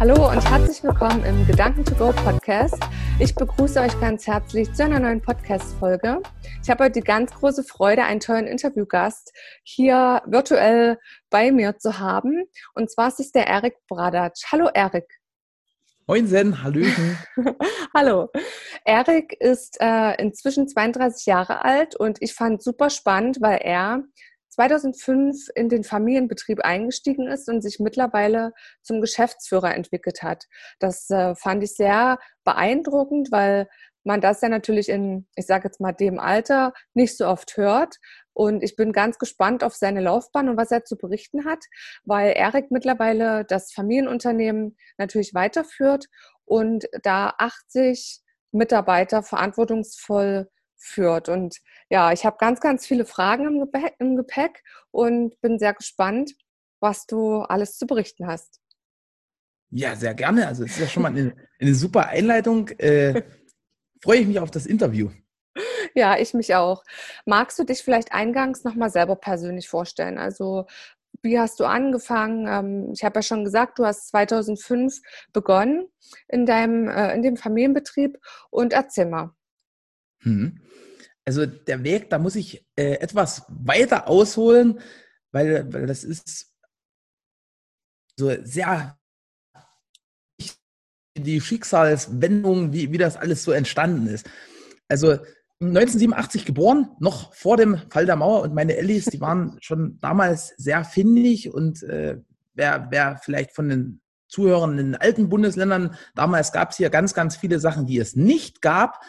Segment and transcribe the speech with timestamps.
[0.00, 2.78] Hallo und herzlich willkommen im Gedanken to Go Podcast.
[3.18, 6.22] Ich begrüße euch ganz herzlich zu einer neuen Podcast-Folge.
[6.62, 9.32] Ich habe heute die ganz große Freude, einen tollen Interviewgast
[9.64, 10.98] hier virtuell
[11.30, 12.44] bei mir zu haben.
[12.74, 14.44] Und zwar ist es der Erik Bradatsch.
[14.52, 15.18] Hallo Erik.
[16.06, 17.18] Moinsen, Hallöchen.
[17.92, 18.28] Hallo.
[18.84, 24.04] Erik ist äh, inzwischen 32 Jahre alt und ich fand super spannend, weil er
[24.58, 30.46] 2005 in den Familienbetrieb eingestiegen ist und sich mittlerweile zum Geschäftsführer entwickelt hat.
[30.80, 33.68] Das äh, fand ich sehr beeindruckend, weil
[34.02, 37.96] man das ja natürlich in, ich sage jetzt mal, dem Alter nicht so oft hört.
[38.32, 41.64] Und ich bin ganz gespannt auf seine Laufbahn und was er zu berichten hat,
[42.04, 46.06] weil Erik mittlerweile das Familienunternehmen natürlich weiterführt
[46.44, 50.48] und da 80 Mitarbeiter verantwortungsvoll
[50.78, 51.28] führt.
[51.28, 51.58] Und
[51.90, 56.34] ja, ich habe ganz, ganz viele Fragen im Gepäck, im Gepäck und bin sehr gespannt,
[56.80, 58.60] was du alles zu berichten hast.
[59.70, 60.46] Ja, sehr gerne.
[60.46, 62.68] Also es ist ja schon mal eine, eine super Einleitung.
[62.78, 63.22] Äh,
[64.02, 65.10] freue ich mich auf das Interview.
[65.94, 66.84] Ja, ich mich auch.
[67.26, 70.18] Magst du dich vielleicht eingangs nochmal selber persönlich vorstellen?
[70.18, 70.66] Also
[71.22, 72.46] wie hast du angefangen?
[72.46, 75.00] Ähm, ich habe ja schon gesagt, du hast 2005
[75.32, 75.88] begonnen
[76.28, 78.18] in deinem äh, in dem Familienbetrieb
[78.50, 79.34] und erzähl mal.
[80.20, 80.60] Hm.
[81.24, 84.80] Also der Weg, da muss ich äh, etwas weiter ausholen,
[85.30, 86.54] weil, weil das ist
[88.16, 88.98] so sehr
[91.16, 94.28] die Schicksalswendung, wie, wie das alles so entstanden ist.
[94.88, 95.18] Also
[95.60, 100.54] 1987 geboren, noch vor dem Fall der Mauer und meine Ellis, die waren schon damals
[100.56, 102.18] sehr findig und äh,
[102.54, 107.14] wer, wer vielleicht von den Zuhörern in den alten Bundesländern, damals gab es hier ganz,
[107.14, 109.00] ganz viele Sachen, die es nicht gab.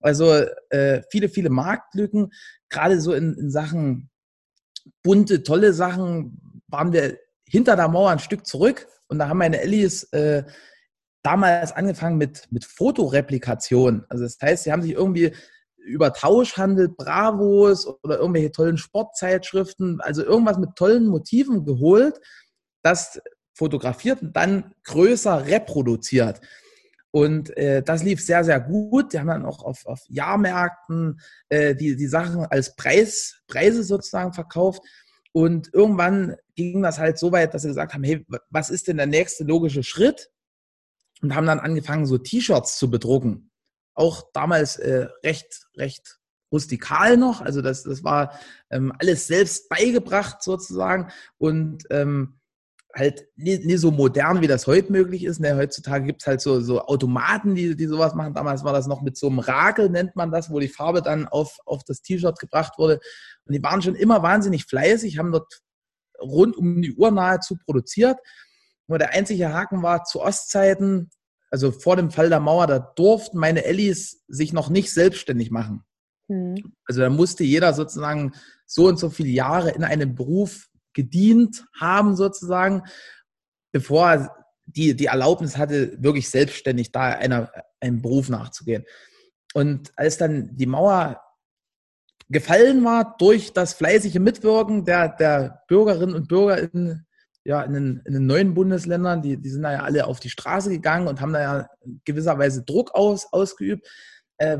[0.00, 0.32] Also
[0.70, 2.32] äh, viele, viele Marktlücken,
[2.68, 4.10] gerade so in, in Sachen
[5.02, 9.60] bunte, tolle Sachen waren wir hinter der Mauer ein Stück zurück und da haben meine
[9.60, 10.44] Ellis äh,
[11.22, 14.04] damals angefangen mit, mit Fotoreplikation.
[14.08, 15.34] Also das heißt, sie haben sich irgendwie
[15.76, 22.20] über Tauschhandel, Bravos oder irgendwelche tollen Sportzeitschriften, also irgendwas mit tollen Motiven geholt,
[22.82, 23.20] das
[23.54, 26.40] fotografiert und dann größer reproduziert.
[27.10, 29.12] Und äh, das lief sehr, sehr gut.
[29.12, 34.32] Die haben dann auch auf, auf Jahrmärkten äh, die, die Sachen als Preis, Preise sozusagen
[34.32, 34.82] verkauft.
[35.32, 38.96] Und irgendwann ging das halt so weit, dass sie gesagt haben, hey, was ist denn
[38.96, 40.30] der nächste logische Schritt?
[41.22, 43.50] Und haben dann angefangen, so T-Shirts zu bedrucken.
[43.94, 46.18] Auch damals äh, recht, recht
[46.52, 47.40] rustikal noch.
[47.40, 48.38] Also das, das war
[48.70, 51.10] ähm, alles selbst beigebracht sozusagen.
[51.38, 52.37] Und ähm,
[52.98, 55.40] halt nie, nie, so modern, wie das heute möglich ist.
[55.40, 55.56] Ne?
[55.56, 58.34] Heutzutage gibt es halt so, so Automaten, die, die sowas machen.
[58.34, 61.26] Damals war das noch mit so einem Rakel, nennt man das, wo die Farbe dann
[61.26, 63.00] auf, auf das T-Shirt gebracht wurde.
[63.44, 65.60] Und die waren schon immer wahnsinnig fleißig, haben dort
[66.20, 68.18] rund um die Uhr nahezu produziert.
[68.86, 71.10] Nur der einzige Haken war zu Ostzeiten,
[71.50, 75.84] also vor dem Fall der Mauer, da durften meine Ellis sich noch nicht selbstständig machen.
[76.28, 76.74] Mhm.
[76.84, 78.32] Also da musste jeder sozusagen
[78.66, 80.67] so und so viele Jahre in einem Beruf
[80.98, 82.82] gedient haben sozusagen,
[83.72, 84.34] bevor
[84.66, 88.84] die, die Erlaubnis hatte, wirklich selbstständig da einer, einem Beruf nachzugehen.
[89.54, 91.22] Und als dann die Mauer
[92.28, 97.06] gefallen war durch das fleißige Mitwirken der, der Bürgerinnen und Bürger in,
[97.44, 100.30] ja, in, den, in den neuen Bundesländern, die, die sind da ja alle auf die
[100.30, 101.68] Straße gegangen und haben da ja
[102.04, 103.88] gewisserweise Druck aus, ausgeübt,
[104.38, 104.58] äh,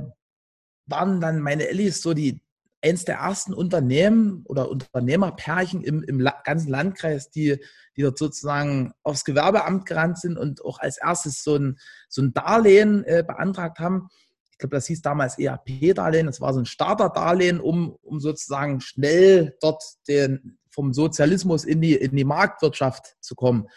[0.87, 2.41] waren dann meine Ellis so die,
[2.83, 7.59] eins der ersten Unternehmen oder Unternehmerpärchen im, im ganzen Landkreis, die,
[7.97, 11.79] die dort sozusagen aufs Gewerbeamt gerannt sind und auch als erstes so ein,
[12.09, 14.09] so ein Darlehen äh, beantragt haben.
[14.53, 16.27] Ich glaube, das hieß damals EAP-Darlehen.
[16.27, 21.95] Das war so ein Starter-Darlehen, um, um sozusagen schnell dort den, vom Sozialismus in die,
[21.95, 23.69] in die Marktwirtschaft zu kommen.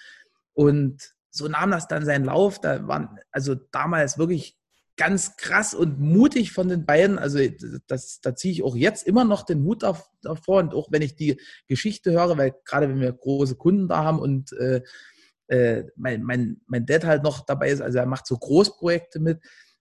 [0.54, 2.60] Und so nahm das dann seinen Lauf.
[2.60, 4.58] Da waren also damals wirklich
[4.98, 7.18] ganz krass und mutig von den beiden.
[7.18, 7.40] Also
[7.88, 11.16] das, da ziehe ich auch jetzt immer noch den Hut davor und auch wenn ich
[11.16, 14.82] die Geschichte höre, weil gerade wenn wir große Kunden da haben und äh,
[15.48, 19.40] äh, mein, mein, mein Dad halt noch dabei ist, also er macht so Großprojekte mit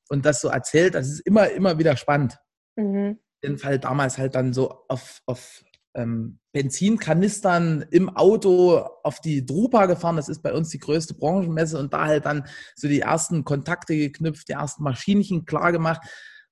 [0.09, 2.39] und das so erzählt, das ist immer, immer wieder spannend.
[2.77, 3.19] Mhm.
[3.43, 5.63] Den Fall damals halt dann so auf, auf
[5.95, 10.17] ähm, Benzinkanistern im Auto auf die Drupa gefahren.
[10.17, 13.97] Das ist bei uns die größte Branchenmesse und da halt dann so die ersten Kontakte
[13.97, 16.03] geknüpft, die ersten Maschinchen klar gemacht.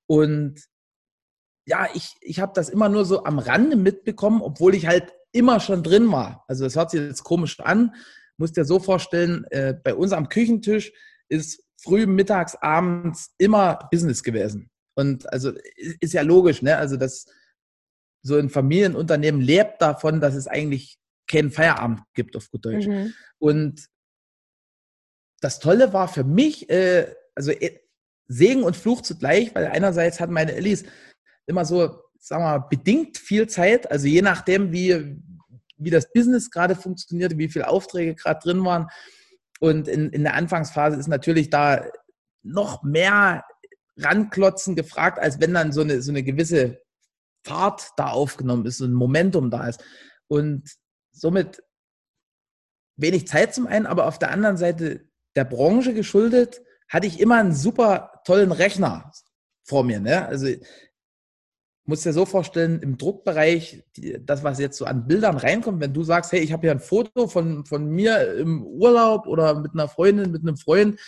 [0.07, 0.61] Und
[1.67, 5.61] ja, ich, ich habe das immer nur so am Rande mitbekommen, obwohl ich halt immer
[5.61, 6.45] schon drin war.
[6.49, 7.95] Also das hört sich jetzt komisch an.
[8.39, 10.93] Musst dir so vorstellen, äh, bei uns am Küchentisch
[11.29, 14.71] ist früh, mittags, abends immer Business gewesen.
[14.95, 15.53] Und also
[16.01, 16.77] ist ja logisch, ne?
[16.77, 17.27] Also das
[18.23, 22.87] so ein Familienunternehmen lebt davon, dass es eigentlich keinen Feierabend gibt, auf gut Deutsch.
[22.87, 23.15] Mhm.
[23.39, 23.87] Und
[25.41, 27.79] das Tolle war für mich, äh, also äh,
[28.27, 30.85] Segen und Fluch zugleich, weil einerseits hatten meine Ellis
[31.47, 35.17] immer so, sagen wir mal, bedingt viel Zeit, also je nachdem, wie,
[35.77, 38.89] wie das Business gerade funktionierte, wie viele Aufträge gerade drin waren.
[39.61, 41.87] Und in, in der Anfangsphase ist natürlich da
[42.43, 43.45] noch mehr
[43.97, 46.81] ranklotzen gefragt, als wenn dann so eine, so eine gewisse
[47.49, 49.83] Fahrt da aufgenommen ist, ein Momentum da ist.
[50.29, 50.71] Und
[51.13, 51.63] somit
[52.97, 57.37] wenig Zeit zum einen, aber auf der anderen Seite der Branche geschuldet, hatte ich immer
[57.37, 59.11] einen super tollen Rechner
[59.65, 60.01] vor mir.
[60.01, 60.27] Ne?
[60.27, 60.49] Also
[61.85, 63.83] muss dir so vorstellen, im Druckbereich,
[64.21, 66.81] das, was jetzt so an Bildern reinkommt, wenn du sagst, hey, ich habe hier ein
[66.81, 71.01] Foto von, von mir im Urlaub oder mit einer Freundin, mit einem Freund,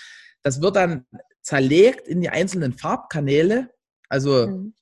[0.43, 1.07] das wird dann
[1.43, 3.69] zerlegt in die einzelnen Farbkanäle.
[4.09, 4.75] Also mhm.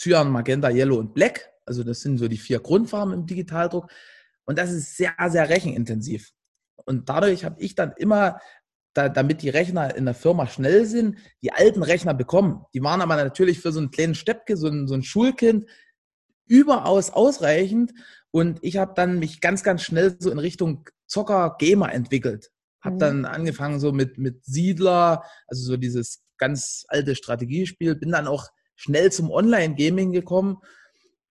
[0.00, 1.50] Cyan, Magenta, Yellow und Black.
[1.66, 3.90] Also das sind so die vier Grundfarben im Digitaldruck.
[4.44, 6.30] Und das ist sehr, sehr rechenintensiv.
[6.86, 8.40] Und dadurch habe ich dann immer,
[8.94, 12.64] da, damit die Rechner in der Firma schnell sind, die alten Rechner bekommen.
[12.74, 15.68] Die waren aber natürlich für so einen kleinen Steppke, so ein, so ein Schulkind,
[16.46, 17.92] überaus ausreichend.
[18.30, 22.50] Und ich habe dann mich ganz, ganz schnell so in Richtung Zocker-Gamer entwickelt.
[22.80, 23.00] Habe mhm.
[23.00, 28.48] dann angefangen so mit, mit Siedler, also so dieses ganz alte Strategiespiel, bin dann auch
[28.80, 30.58] schnell zum Online-Gaming gekommen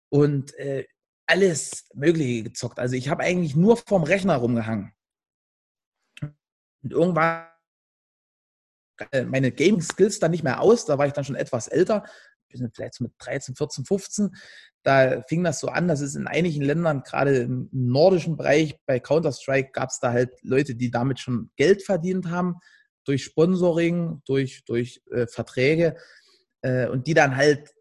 [0.09, 0.85] und äh,
[1.25, 2.77] alles Mögliche gezockt.
[2.77, 4.91] Also ich habe eigentlich nur vorm Rechner rumgehangen.
[6.21, 7.47] Und irgendwann
[9.11, 12.03] äh, meine Gaming-Skills dann nicht mehr aus, da war ich dann schon etwas älter,
[12.73, 14.35] vielleicht so mit 13, 14, 15.
[14.83, 18.99] Da fing das so an, dass es in einigen Ländern, gerade im nordischen Bereich, bei
[18.99, 22.55] Counter-Strike gab es da halt Leute, die damit schon Geld verdient haben,
[23.05, 25.95] durch Sponsoring, durch, durch äh, Verträge
[26.67, 27.73] äh, und die dann halt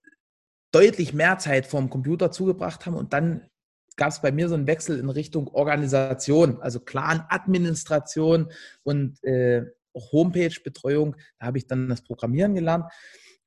[0.72, 2.96] deutlich mehr Zeit vorm Computer zugebracht haben.
[2.96, 3.48] Und dann
[3.96, 8.52] gab es bei mir so einen Wechsel in Richtung Organisation, also Clan-Administration
[8.82, 9.64] und äh,
[10.12, 11.16] Homepage-Betreuung.
[11.38, 12.84] Da habe ich dann das Programmieren gelernt.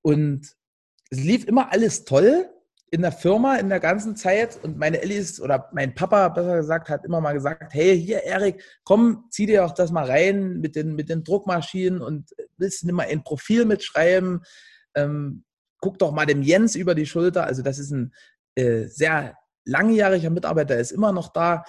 [0.01, 0.55] Und
[1.11, 2.49] es lief immer alles toll
[2.91, 4.57] in der Firma in der ganzen Zeit.
[4.63, 8.63] Und meine Ellis oder mein Papa, besser gesagt, hat immer mal gesagt, hey, hier, Erik,
[8.83, 12.87] komm, zieh dir auch das mal rein mit den, mit den Druckmaschinen und willst du
[12.87, 14.41] nicht mal ein Profil mitschreiben?
[14.95, 15.43] Ähm,
[15.79, 17.45] guck doch mal dem Jens über die Schulter.
[17.45, 18.13] Also das ist ein
[18.55, 21.63] äh, sehr langjähriger Mitarbeiter, ist immer noch da.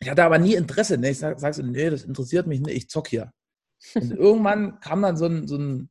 [0.00, 0.98] Ich hatte aber nie Interesse.
[0.98, 1.10] Ne?
[1.10, 3.32] Ich sag, sag so, nee, das interessiert mich nicht, ich zock hier.
[3.94, 5.90] Und irgendwann kam dann so, ein, so, ein,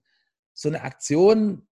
[0.54, 1.68] so, eine Aktion,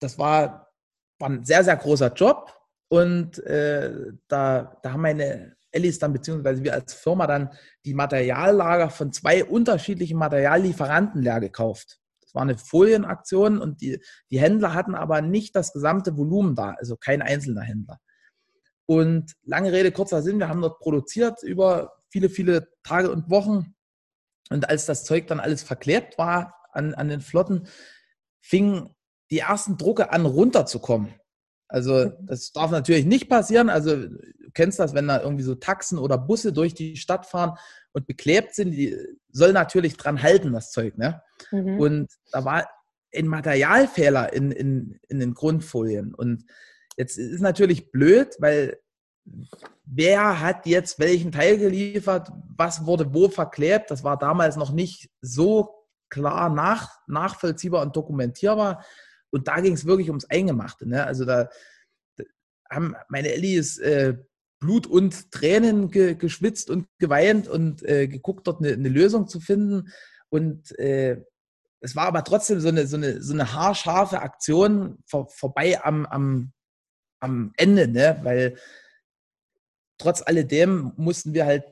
[0.00, 0.72] das war,
[1.18, 2.52] war ein sehr, sehr großer Job.
[2.88, 7.50] Und äh, da, da haben meine Ellis dann, beziehungsweise wir als Firma dann
[7.86, 12.01] die Materiallager von zwei unterschiedlichen Materiallieferanten leer gekauft.
[12.32, 16.70] Es war eine Folienaktion und die, die Händler hatten aber nicht das gesamte Volumen da,
[16.78, 18.00] also kein einzelner Händler.
[18.86, 23.74] Und lange Rede, kurzer Sinn, wir haben dort produziert über viele, viele Tage und Wochen.
[24.48, 27.68] Und als das Zeug dann alles verklebt war an, an den Flotten,
[28.40, 28.94] fingen
[29.30, 31.14] die ersten Drucke an runterzukommen.
[31.68, 33.68] Also das darf natürlich nicht passieren.
[33.68, 37.58] Also du kennst das, wenn da irgendwie so Taxen oder Busse durch die Stadt fahren
[37.92, 38.96] und beklebt sind, die
[39.30, 40.96] soll natürlich dran halten, das Zeug.
[40.98, 41.22] Ne?
[41.50, 41.78] Mhm.
[41.78, 42.68] Und da war
[43.14, 46.14] ein Materialfehler in, in, in den Grundfolien.
[46.14, 46.44] Und
[46.96, 48.78] jetzt ist natürlich blöd, weil
[49.84, 55.10] wer hat jetzt welchen Teil geliefert, was wurde wo verklebt, das war damals noch nicht
[55.20, 55.74] so
[56.08, 58.84] klar nach, nachvollziehbar und dokumentierbar.
[59.30, 60.88] Und da ging es wirklich ums Eingemachte.
[60.88, 61.04] Ne?
[61.04, 61.48] Also da,
[62.16, 62.24] da
[62.70, 64.16] haben meine Ellis äh,
[64.62, 69.40] Blut und Tränen ge, geschwitzt und geweint und äh, geguckt, dort eine, eine, Lösung zu
[69.40, 69.88] finden.
[70.30, 71.20] Und äh,
[71.80, 76.06] es war aber trotzdem so eine, so eine, so eine haarscharfe Aktion vor, vorbei am,
[76.06, 76.52] am,
[77.18, 78.20] am Ende, ne?
[78.22, 78.56] weil
[79.98, 81.64] trotz alledem mussten wir halt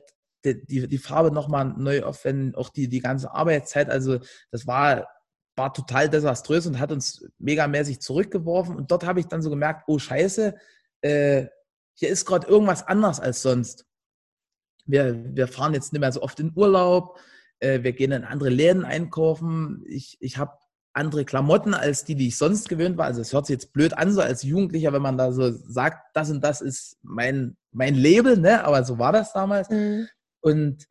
[0.43, 3.89] die, die, die Farbe nochmal neu aufwenden, auch die, die ganze Arbeitszeit.
[3.89, 4.19] Also
[4.51, 5.07] das war,
[5.55, 8.75] war total desaströs und hat uns megamäßig zurückgeworfen.
[8.75, 10.55] Und dort habe ich dann so gemerkt, oh scheiße,
[11.03, 11.47] äh,
[12.01, 13.85] hier ist gerade irgendwas anders als sonst.
[14.85, 17.19] wir, wir fahren jetzt nicht mehr so oft in Urlaub,
[17.59, 20.57] äh, wir gehen in andere Läden einkaufen, ich, ich habe
[20.93, 23.05] andere Klamotten als die, die ich sonst gewöhnt war.
[23.05, 25.99] Also es hört sich jetzt blöd an, so als Jugendlicher, wenn man da so sagt,
[26.15, 28.65] das und das ist mein, mein Label, ne?
[28.65, 29.69] aber so war das damals.
[29.69, 30.07] Mhm.
[30.41, 30.87] Und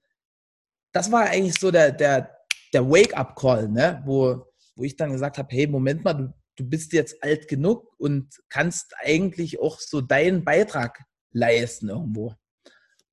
[0.93, 2.31] das war eigentlich so der, der,
[2.73, 4.01] der Wake-up-Call, ne?
[4.07, 7.95] wo, wo ich dann gesagt habe, hey, Moment mal, du, du bist jetzt alt genug
[7.99, 11.03] und kannst eigentlich auch so deinen Beitrag
[11.33, 12.35] leisten irgendwo.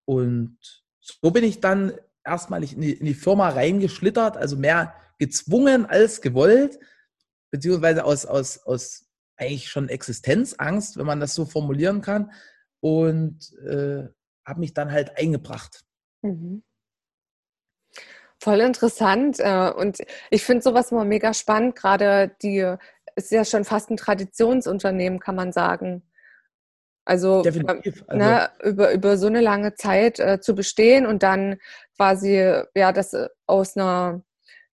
[0.06, 0.58] Und
[1.00, 1.94] so bin ich dann
[2.26, 6.78] erstmalig in die, in die Firma reingeschlittert, also mehr gezwungen als gewollt,
[7.52, 9.06] beziehungsweise aus, aus, aus
[9.38, 12.32] eigentlich schon Existenzangst, wenn man das so formulieren kann.
[12.82, 14.08] Und äh,
[14.46, 15.84] habe mich dann halt eingebracht.
[16.22, 16.64] Mhm.
[18.40, 19.40] Voll interessant.
[19.40, 20.00] Äh, und
[20.30, 21.76] ich finde sowas immer mega spannend.
[21.76, 22.76] Gerade die
[23.18, 26.04] ist ja schon fast ein Traditionsunternehmen, kann man sagen.
[27.04, 28.04] Also, Definitiv.
[28.08, 31.58] Also ne, über, über so eine lange Zeit äh, zu bestehen und dann
[31.96, 34.22] quasi ja das äh, aus einer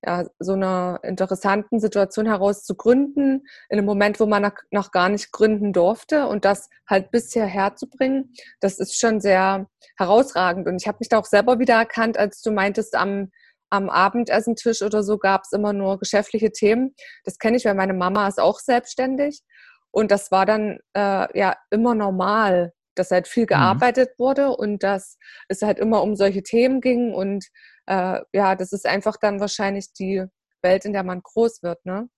[0.07, 5.09] ja, so einer interessanten Situation heraus zu gründen, in einem Moment, wo man noch gar
[5.09, 10.67] nicht gründen durfte und das halt bisher herzubringen, das ist schon sehr herausragend.
[10.69, 13.31] Und ich habe mich da auch selber wieder erkannt, als du meintest, am,
[13.75, 16.95] am Abendessentisch oder so gab es immer nur geschäftliche Themen.
[17.25, 19.43] Das kenne ich, weil meine Mama ist auch selbstständig.
[19.91, 23.49] Und das war dann äh, ja immer normal, dass halt viel mhm.
[23.49, 24.23] gearbeitet mhm.
[24.23, 27.47] wurde und dass es halt immer um solche Themen ging und
[27.87, 30.25] äh, ja, das ist einfach dann wahrscheinlich die
[30.63, 32.09] Welt, in der man groß wird, ne?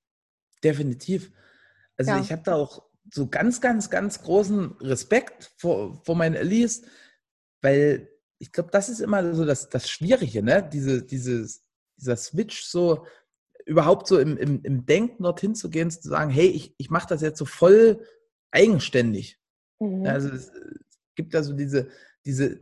[0.62, 1.32] Definitiv.
[1.98, 2.20] Also ja.
[2.20, 2.82] ich habe da auch
[3.12, 6.82] so ganz, ganz, ganz großen Respekt vor, vor meinen Ellis,
[7.62, 10.68] weil ich glaube, das ist immer so das, das Schwierige, ne?
[10.72, 11.62] Diese, dieses,
[11.96, 13.06] dieser Switch so
[13.64, 17.08] überhaupt so im, im, im Denken dorthin zu gehen, zu sagen, hey, ich, ich mache
[17.08, 18.00] das jetzt so voll
[18.52, 19.38] eigenständig.
[19.80, 20.06] Mhm.
[20.06, 20.52] Also es
[21.16, 21.88] gibt da so diese,
[22.24, 22.60] diese,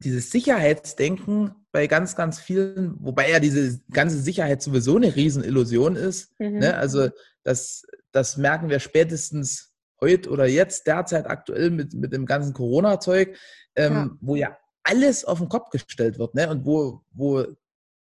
[0.00, 6.32] dieses Sicherheitsdenken bei ganz, ganz vielen, wobei ja diese ganze Sicherheit sowieso eine Riesenillusion ist.
[6.40, 6.58] Mhm.
[6.58, 6.76] Ne?
[6.76, 7.10] Also
[7.44, 13.36] das, das merken wir spätestens heute oder jetzt, derzeit aktuell mit, mit dem ganzen Corona-Zeug,
[13.76, 14.10] ähm, ja.
[14.20, 16.48] wo ja alles auf den Kopf gestellt wird ne?
[16.50, 17.44] und wo, wo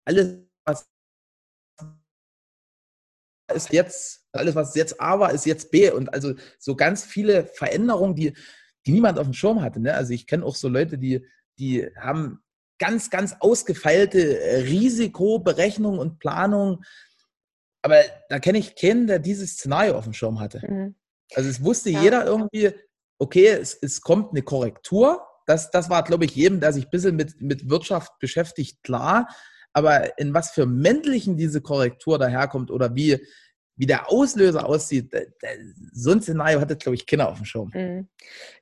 [0.04, 0.88] alles, was
[3.54, 5.90] ist jetzt, alles, was jetzt A war, ist jetzt B.
[5.90, 8.34] Und also so ganz viele Veränderungen, die,
[8.86, 9.80] die niemand auf dem Schirm hatte.
[9.80, 9.94] Ne?
[9.94, 11.26] Also ich kenne auch so Leute, die
[11.58, 12.42] die haben
[12.78, 16.84] ganz, ganz ausgefeilte äh, Risikoberechnung und Planung.
[17.82, 20.60] Aber da kenne ich keinen, der dieses Szenario auf dem Schirm hatte.
[20.66, 20.94] Mhm.
[21.34, 22.02] Also es wusste ja.
[22.02, 22.72] jeder irgendwie,
[23.18, 25.26] okay, es, es kommt eine Korrektur.
[25.46, 29.28] Das, das war, glaube ich, jedem, der sich ein bisschen mit, mit Wirtschaft beschäftigt, klar.
[29.72, 33.18] Aber in was für männlichen diese Korrektur daherkommt oder wie,
[33.76, 35.12] wie der Auslöser aussieht,
[35.92, 37.70] so ein Szenario hatte, glaube ich, Kinder auf dem Schirm.
[37.74, 38.08] Mhm.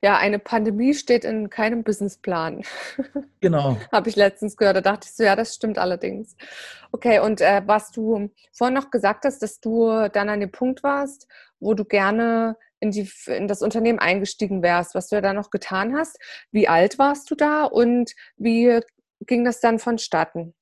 [0.01, 2.63] Ja, eine Pandemie steht in keinem Businessplan.
[3.41, 3.77] Genau.
[3.91, 4.77] Habe ich letztens gehört.
[4.77, 6.37] Da dachte ich so, ja, das stimmt allerdings.
[6.93, 10.81] Okay, und äh, was du vorhin noch gesagt hast, dass du dann an dem Punkt
[10.81, 11.27] warst,
[11.59, 15.51] wo du gerne in, die, in das Unternehmen eingestiegen wärst, was du ja da noch
[15.51, 16.17] getan hast.
[16.51, 18.81] Wie alt warst du da und wie
[19.25, 20.53] ging das dann vonstatten?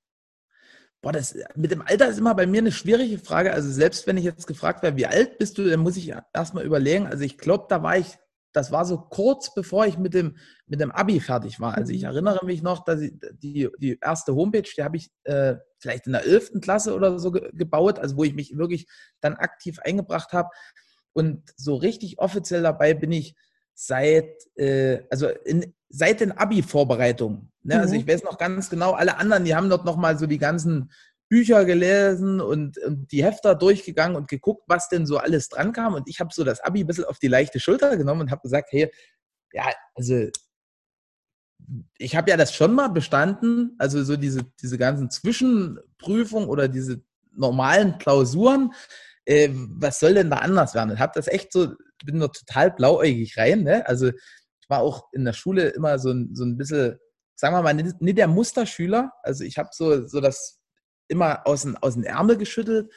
[1.01, 3.53] Boah, das mit dem Alter ist immer bei mir eine schwierige Frage.
[3.53, 6.63] Also selbst wenn ich jetzt gefragt werde, wie alt bist du, dann muss ich erstmal
[6.63, 7.07] überlegen.
[7.07, 8.19] Also ich glaube, da war ich,
[8.53, 10.37] das war so kurz bevor ich mit dem,
[10.67, 11.75] mit dem Abi fertig war.
[11.75, 12.09] Also ich mhm.
[12.09, 16.11] erinnere mich noch, dass ich die, die erste Homepage, die habe ich äh, vielleicht in
[16.11, 16.61] der 11.
[16.61, 18.85] Klasse oder so ge gebaut, also wo ich mich wirklich
[19.21, 20.49] dann aktiv eingebracht habe.
[21.13, 23.35] Und so richtig offiziell dabei bin ich
[23.73, 27.51] seit, äh, also in, seit den Abi-Vorbereitungen.
[27.63, 27.75] Ne?
[27.75, 27.81] Also mhm.
[27.81, 30.91] Also ich weiß noch ganz genau, alle anderen, die haben dort nochmal so die ganzen
[31.29, 35.93] Bücher gelesen und, und, die Hefter durchgegangen und geguckt, was denn so alles dran kam.
[35.93, 38.41] Und ich habe so das Abi ein bisschen auf die leichte Schulter genommen und habe
[38.41, 38.91] gesagt, hey,
[39.53, 40.27] ja, also
[41.97, 47.01] ich habe ja das schon mal bestanden, also so diese, diese ganzen Zwischenprüfungen oder diese
[47.33, 48.73] normalen Klausuren.
[49.25, 50.93] Äh, was soll denn da anders werden?
[50.93, 51.73] Ich habe das echt so,
[52.03, 53.63] bin nur total blauäugig rein.
[53.63, 53.87] Ne?
[53.87, 56.99] Also ich war auch in der Schule immer so ein, so ein bisschen
[57.41, 59.11] sagen wir mal, nicht der Musterschüler.
[59.23, 60.61] Also ich habe so, so das
[61.07, 62.93] immer aus den, aus den Ärmel geschüttelt.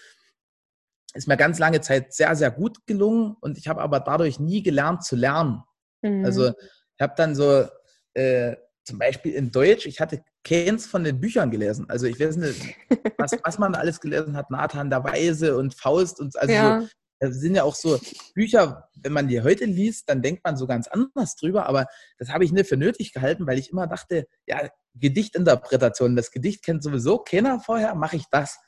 [1.15, 4.63] Ist mir ganz lange Zeit sehr, sehr gut gelungen und ich habe aber dadurch nie
[4.63, 5.63] gelernt zu lernen.
[6.03, 6.27] Mhm.
[6.27, 7.67] Also ich habe dann so
[8.13, 11.87] äh, zum Beispiel in Deutsch, ich hatte keins von den Büchern gelesen.
[11.89, 12.77] Also ich weiß nicht,
[13.19, 16.81] was, was man alles gelesen hat, Nathan der Weise und Faust und also ja.
[16.83, 16.89] so,
[17.21, 17.99] das sind ja auch so
[18.35, 21.87] Bücher, wenn man die heute liest, dann denkt man so ganz anders drüber, aber
[22.19, 26.63] das habe ich nicht für nötig gehalten, weil ich immer dachte, ja, Gedichtinterpretation, das Gedicht
[26.63, 28.59] kennt sowieso keiner vorher, mache ich das.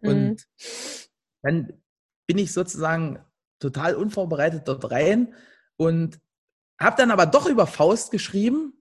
[0.00, 0.08] Mhm.
[0.10, 0.46] Und
[1.42, 1.82] dann
[2.26, 3.24] bin ich sozusagen
[3.58, 5.34] total unvorbereitet dort rein
[5.76, 6.20] und
[6.78, 8.75] habe dann aber doch über Faust geschrieben,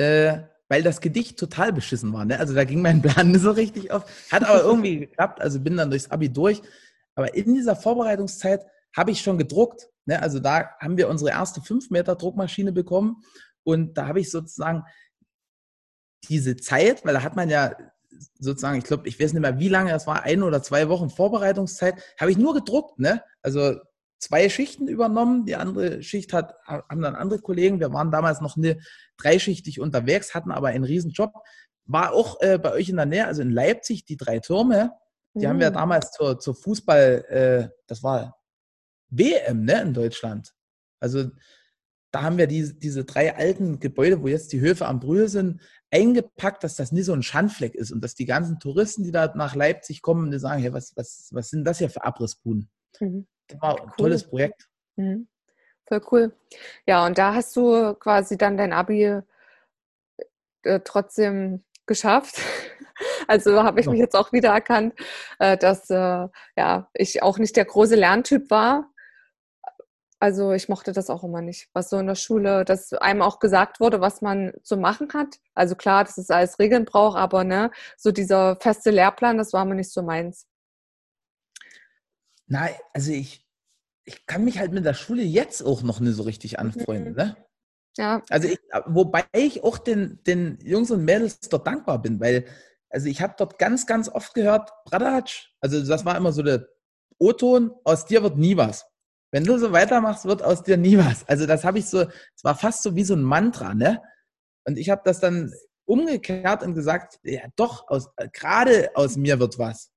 [0.00, 2.24] äh, weil das Gedicht total beschissen war.
[2.24, 2.38] Ne?
[2.38, 4.04] Also da ging mein Plan nicht so richtig auf.
[4.30, 6.62] Hat aber irgendwie geklappt, also bin dann durchs Abi durch.
[7.14, 8.64] Aber in dieser Vorbereitungszeit
[8.96, 9.88] habe ich schon gedruckt.
[10.06, 10.22] Ne?
[10.22, 13.22] Also da haben wir unsere erste 5 Meter Druckmaschine bekommen
[13.62, 14.84] und da habe ich sozusagen
[16.28, 17.76] diese Zeit, weil da hat man ja
[18.38, 21.10] sozusagen, ich glaube, ich weiß nicht mehr, wie lange es war, ein oder zwei Wochen
[21.10, 23.22] Vorbereitungszeit, habe ich nur gedruckt, ne?
[23.42, 23.76] Also
[24.20, 25.46] zwei Schichten übernommen.
[25.46, 27.80] Die andere Schicht hat, haben dann andere Kollegen.
[27.80, 28.78] Wir waren damals noch eine
[29.16, 31.32] dreischichtig unterwegs, hatten aber einen riesen Job.
[31.86, 34.92] War auch äh, bei euch in der Nähe, also in Leipzig, die drei Türme.
[35.34, 35.50] Die mhm.
[35.50, 35.74] haben wir mm.
[35.74, 38.36] damals zur, zur Fußball, äh, das war
[39.08, 40.52] WM, ne, in Deutschland.
[41.00, 41.30] Also
[42.12, 45.60] da haben wir die, diese drei alten Gebäude, wo jetzt die Höfe am Brühl sind,
[45.90, 49.32] eingepackt, dass das nie so ein Schandfleck ist und dass die ganzen Touristen, die da
[49.34, 52.70] nach Leipzig kommen, die sagen, hey, was, was, was sind das hier für Abrissbuden?
[53.00, 53.26] Mhm.
[53.50, 53.92] Das war ein cool.
[53.96, 54.68] tolles Projekt.
[54.96, 55.28] Mhm.
[55.86, 56.32] Voll cool.
[56.86, 59.20] Ja, und da hast du quasi dann dein Abi
[60.62, 62.40] äh, trotzdem geschafft.
[63.26, 64.92] Also habe ich mich jetzt auch wieder erkannt,
[65.38, 68.90] äh, dass äh, ja, ich auch nicht der große Lerntyp war.
[70.18, 73.38] Also ich mochte das auch immer nicht, was so in der Schule, dass einem auch
[73.38, 75.38] gesagt wurde, was man zu machen hat.
[75.54, 79.64] Also klar, dass es alles Regeln braucht, aber ne, so dieser feste Lehrplan, das war
[79.64, 80.46] mir nicht so meins.
[82.50, 83.46] Nein, also ich,
[84.04, 87.12] ich kann mich halt mit der Schule jetzt auch noch nicht so richtig anfreunden.
[87.12, 87.16] Mhm.
[87.16, 87.36] Ne?
[87.96, 88.22] Ja.
[88.28, 92.44] Also ich, wobei ich auch den, den Jungs und Mädels dort dankbar bin, weil
[92.90, 96.66] also ich habe dort ganz, ganz oft gehört, Bradatsch, also das war immer so der
[97.18, 98.84] O-Ton, aus dir wird nie was.
[99.30, 101.28] Wenn du so weitermachst, wird aus dir nie was.
[101.28, 104.02] Also das habe ich so, es war fast so wie so ein Mantra, ne?
[104.64, 105.52] Und ich habe das dann
[105.84, 109.89] umgekehrt und gesagt, ja doch, aus, gerade aus mir wird was.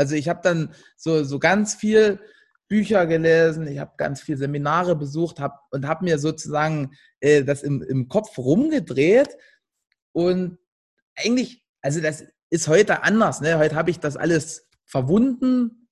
[0.00, 2.20] Also ich habe dann so, so ganz viel
[2.68, 7.62] Bücher gelesen, ich habe ganz viele Seminare besucht hab, und habe mir sozusagen äh, das
[7.62, 9.36] im, im Kopf rumgedreht.
[10.12, 10.58] Und
[11.14, 13.42] eigentlich, also das ist heute anders.
[13.42, 13.58] Ne?
[13.58, 15.88] Heute habe ich das alles verwunden,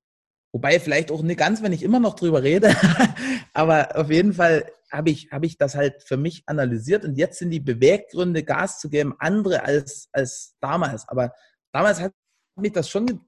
[0.52, 2.74] wobei vielleicht auch nicht ganz, wenn ich immer noch drüber rede.
[3.52, 7.40] Aber auf jeden Fall habe ich, hab ich das halt für mich analysiert und jetzt
[7.40, 11.06] sind die Beweggründe, Gas zu geben, andere als, als damals.
[11.08, 11.34] Aber
[11.72, 12.14] damals hat
[12.56, 13.27] mich das schon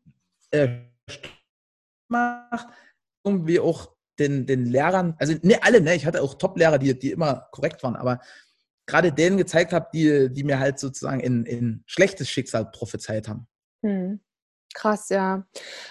[2.08, 2.68] gemacht,
[3.24, 7.12] irgendwie auch den, den Lehrern, also ne, alle, ne, ich hatte auch Top-Lehrer, die, die
[7.12, 8.20] immer korrekt waren, aber
[8.86, 13.46] gerade denen gezeigt habe, die, die mir halt sozusagen in, in schlechtes Schicksal prophezeit haben.
[13.84, 14.20] Hm.
[14.74, 15.46] Krass, ja.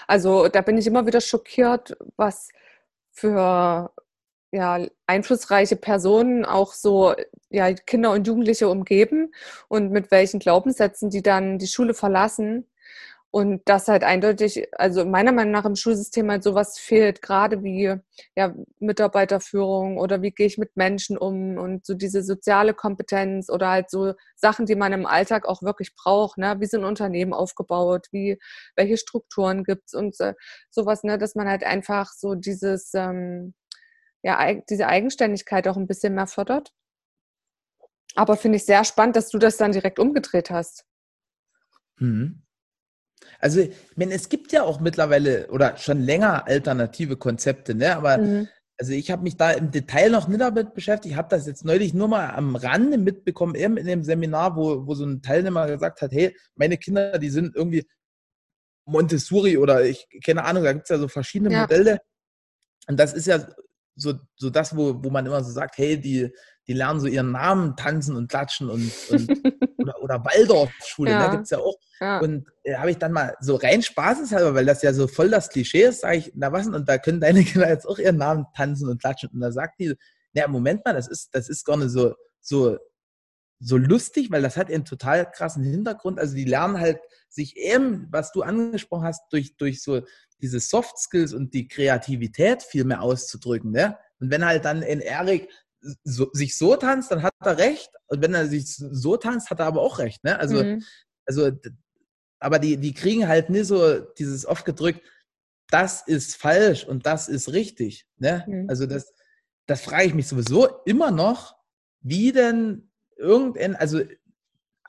[0.08, 2.50] Also da bin ich immer wieder schockiert, was
[3.12, 3.92] für
[4.52, 7.14] ja, einflussreiche Personen auch so
[7.50, 9.34] ja, Kinder und Jugendliche umgeben
[9.68, 12.69] und mit welchen Glaubenssätzen die dann die Schule verlassen.
[13.32, 17.94] Und das halt eindeutig, also meiner Meinung nach im Schulsystem halt sowas fehlt, gerade wie
[18.36, 23.70] ja, Mitarbeiterführung oder wie gehe ich mit Menschen um und so diese soziale Kompetenz oder
[23.70, 26.56] halt so Sachen, die man im Alltag auch wirklich braucht, ne?
[26.60, 28.40] Wie sind Unternehmen aufgebaut, wie,
[28.76, 30.34] welche Strukturen gibt's und äh,
[30.72, 33.54] sowas, ne, dass man halt einfach so dieses, ähm,
[34.24, 36.74] ja, diese Eigenständigkeit auch ein bisschen mehr fördert.
[38.16, 40.86] Aber finde ich sehr spannend, dass du das dann direkt umgedreht hast.
[42.00, 42.42] Mhm.
[43.40, 47.96] Also, ich meine, es gibt ja auch mittlerweile oder schon länger alternative Konzepte, ne?
[47.96, 48.48] Aber mhm.
[48.78, 51.14] also ich habe mich da im Detail noch nicht damit beschäftigt.
[51.14, 54.88] Ich habe das jetzt neulich nur mal am Rande mitbekommen, eben in dem Seminar, wo,
[54.88, 57.86] wo so ein Teilnehmer gesagt hat, hey, meine Kinder, die sind irgendwie
[58.86, 61.62] Montessori oder ich keine Ahnung, da gibt es ja so verschiedene ja.
[61.62, 62.00] Modelle.
[62.88, 63.48] Und das ist ja
[63.96, 66.34] so, so das, wo, wo man immer so sagt, hey, die,
[66.70, 69.28] die lernen so ihren Namen tanzen und klatschen und, und
[69.80, 71.26] oder, oder Waldorfschule, ne, ja.
[71.26, 71.76] da gibt es ja auch.
[72.00, 72.20] Ja.
[72.20, 75.50] Und äh, habe ich dann mal so rein spaßeshalber, weil das ja so voll das
[75.50, 78.46] Klischee ist, sage ich, na was, und da können deine Kinder jetzt auch ihren Namen
[78.56, 79.32] tanzen und klatschen.
[79.34, 79.96] Und da sagt die,
[80.34, 82.78] na Moment mal, das ist, das ist gar nicht so, so,
[83.60, 86.20] so lustig, weil das hat einen total krassen Hintergrund.
[86.20, 90.02] Also die lernen halt sich eben, was du angesprochen hast, durch, durch so
[90.40, 93.72] diese Soft Skills und die Kreativität viel mehr auszudrücken.
[93.72, 93.98] Ne?
[94.20, 95.50] Und wenn halt dann in Erik
[96.04, 97.90] so, sich so tanzt, dann hat er recht.
[98.08, 100.24] Und wenn er sich so tanzt, hat er aber auch recht.
[100.24, 100.38] Ne?
[100.40, 100.84] Also, mhm.
[101.26, 101.52] also,
[102.40, 105.02] aber die, die kriegen halt nie so dieses oft gedrückt,
[105.70, 108.06] das ist falsch und das ist richtig.
[108.18, 108.44] Ne?
[108.48, 108.70] Mhm.
[108.70, 109.14] Also das,
[109.68, 111.56] das frage ich mich sowieso immer noch,
[112.02, 114.02] wie denn irgendein, also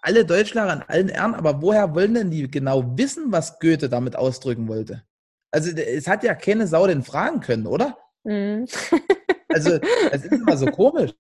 [0.03, 4.17] alle Deutschlehrer an allen Ehren, aber woher wollen denn die genau wissen, was Goethe damit
[4.17, 5.03] ausdrücken wollte?
[5.51, 7.99] Also es hat ja keine Sau den fragen können, oder?
[8.25, 8.67] Mhm.
[9.51, 9.79] Also,
[10.13, 11.13] es ist immer so komisch.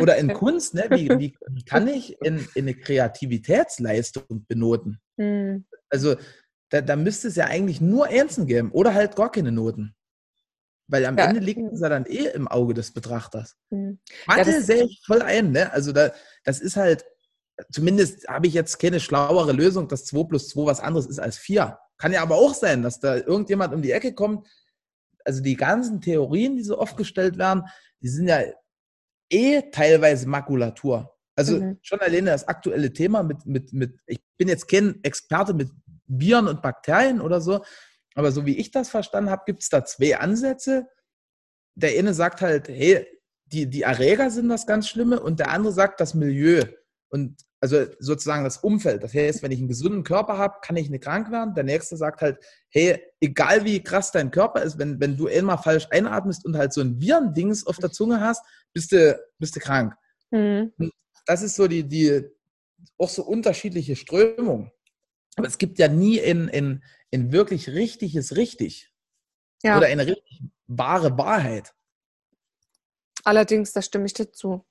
[0.00, 0.86] Oder in Kunst, ne?
[0.90, 5.00] wie, wie, kann ich in, in, eine Kreativitätsleistung benoten?
[5.16, 5.66] Mhm.
[5.90, 6.16] Also,
[6.70, 9.94] da, da müsste es ja eigentlich nur Ernsten geben oder halt gar keine Noten.
[10.88, 11.26] Weil am ja.
[11.26, 13.56] Ende liegt es ja dann eh im Auge des Betrachters.
[13.70, 13.98] Mhm.
[14.26, 15.72] Mathe ja, sehe ich voll ein, ne?
[15.72, 16.12] Also da,
[16.44, 17.04] das ist halt,
[17.70, 21.38] zumindest habe ich jetzt keine schlauere Lösung, dass 2 plus 2 was anderes ist als
[21.38, 21.78] 4.
[21.98, 24.46] Kann ja aber auch sein, dass da irgendjemand um die Ecke kommt.
[25.26, 27.64] Also die ganzen Theorien, die so aufgestellt werden,
[28.00, 28.40] die sind ja
[29.30, 31.16] eh teilweise Makulatur.
[31.34, 31.78] Also mhm.
[31.82, 35.70] schon alleine das aktuelle Thema mit, mit, mit, ich bin jetzt kein Experte mit
[36.06, 37.64] Viren und Bakterien oder so,
[38.14, 40.86] aber so wie ich das verstanden habe, gibt es da zwei Ansätze.
[41.74, 43.06] Der eine sagt halt, hey,
[43.46, 46.62] die, die Erreger sind das ganz Schlimme und der andere sagt das Milieu
[47.10, 49.02] und also sozusagen das Umfeld.
[49.02, 51.54] Das heißt, wenn ich einen gesunden Körper habe, kann ich nicht krank werden.
[51.54, 55.58] Der nächste sagt halt, hey, egal wie krass dein Körper ist, wenn, wenn du einmal
[55.58, 59.60] falsch einatmest und halt so ein Virendings auf der Zunge hast, bist du, bist du
[59.60, 59.94] krank.
[60.30, 60.72] Mhm.
[61.26, 62.22] Das ist so die, die
[62.98, 64.70] auch so unterschiedliche Strömung.
[65.36, 68.92] Aber es gibt ja nie in, in, in wirklich richtiges Richtig.
[69.62, 69.78] Ja.
[69.78, 71.74] Oder eine richtig wahre Wahrheit.
[73.24, 74.64] Allerdings, da stimme ich dazu.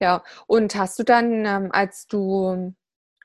[0.00, 2.74] Ja, und hast du dann, ähm, als du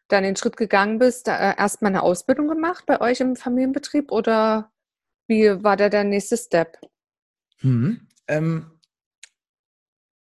[0.08, 4.72] dann den Schritt gegangen bist, äh, erstmal eine Ausbildung gemacht bei euch im Familienbetrieb oder
[5.28, 6.78] wie war da der nächste Step?
[7.60, 8.72] Hm, ähm,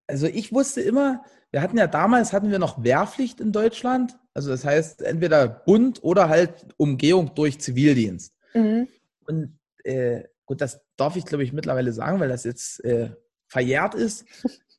[0.06, 4.18] also ich wusste immer, wir hatten ja damals hatten wir noch Wehrpflicht in Deutschland.
[4.34, 8.34] Also das heißt entweder Bund oder halt Umgehung durch Zivildienst.
[8.54, 8.88] Mhm.
[9.26, 13.10] Und äh, gut, das darf ich glaube ich mittlerweile sagen, weil das jetzt äh,
[13.46, 14.24] verjährt ist.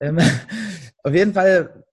[0.03, 0.19] Ähm,
[1.03, 1.83] auf jeden Fall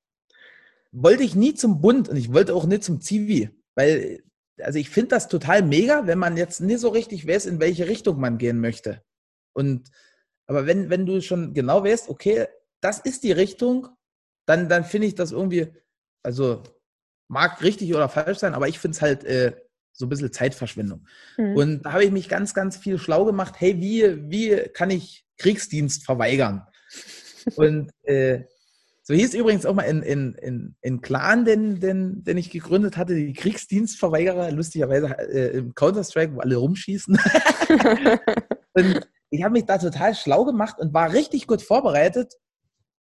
[0.92, 4.23] wollte ich nie zum Bund und ich wollte auch nicht zum Zivi, weil
[4.61, 7.88] also ich finde das total mega, wenn man jetzt nicht so richtig weiß, in welche
[7.88, 9.03] Richtung man gehen möchte.
[9.55, 9.90] Und
[10.46, 12.49] aber wenn, wenn du schon genau weißt, okay,
[12.81, 13.88] das ist die Richtung,
[14.46, 15.68] dann, dann finde ich das irgendwie,
[16.25, 16.62] also
[17.29, 19.55] mag richtig oder falsch sein, aber ich finde es halt äh,
[19.92, 21.07] so ein bisschen Zeitverschwendung.
[21.37, 21.57] Mhm.
[21.57, 25.25] Und da habe ich mich ganz, ganz viel schlau gemacht, hey, wie, wie kann ich
[25.38, 26.66] Kriegsdienst verweigern?
[27.57, 28.44] Und äh,
[29.03, 32.96] so hieß übrigens auch mal in, in, in, in Clan, den, den, den ich gegründet
[32.96, 37.18] hatte, die Kriegsdienstverweigerer, lustigerweise äh, im Counter-Strike, wo alle rumschießen.
[38.74, 42.35] und ich habe mich da total schlau gemacht und war richtig gut vorbereitet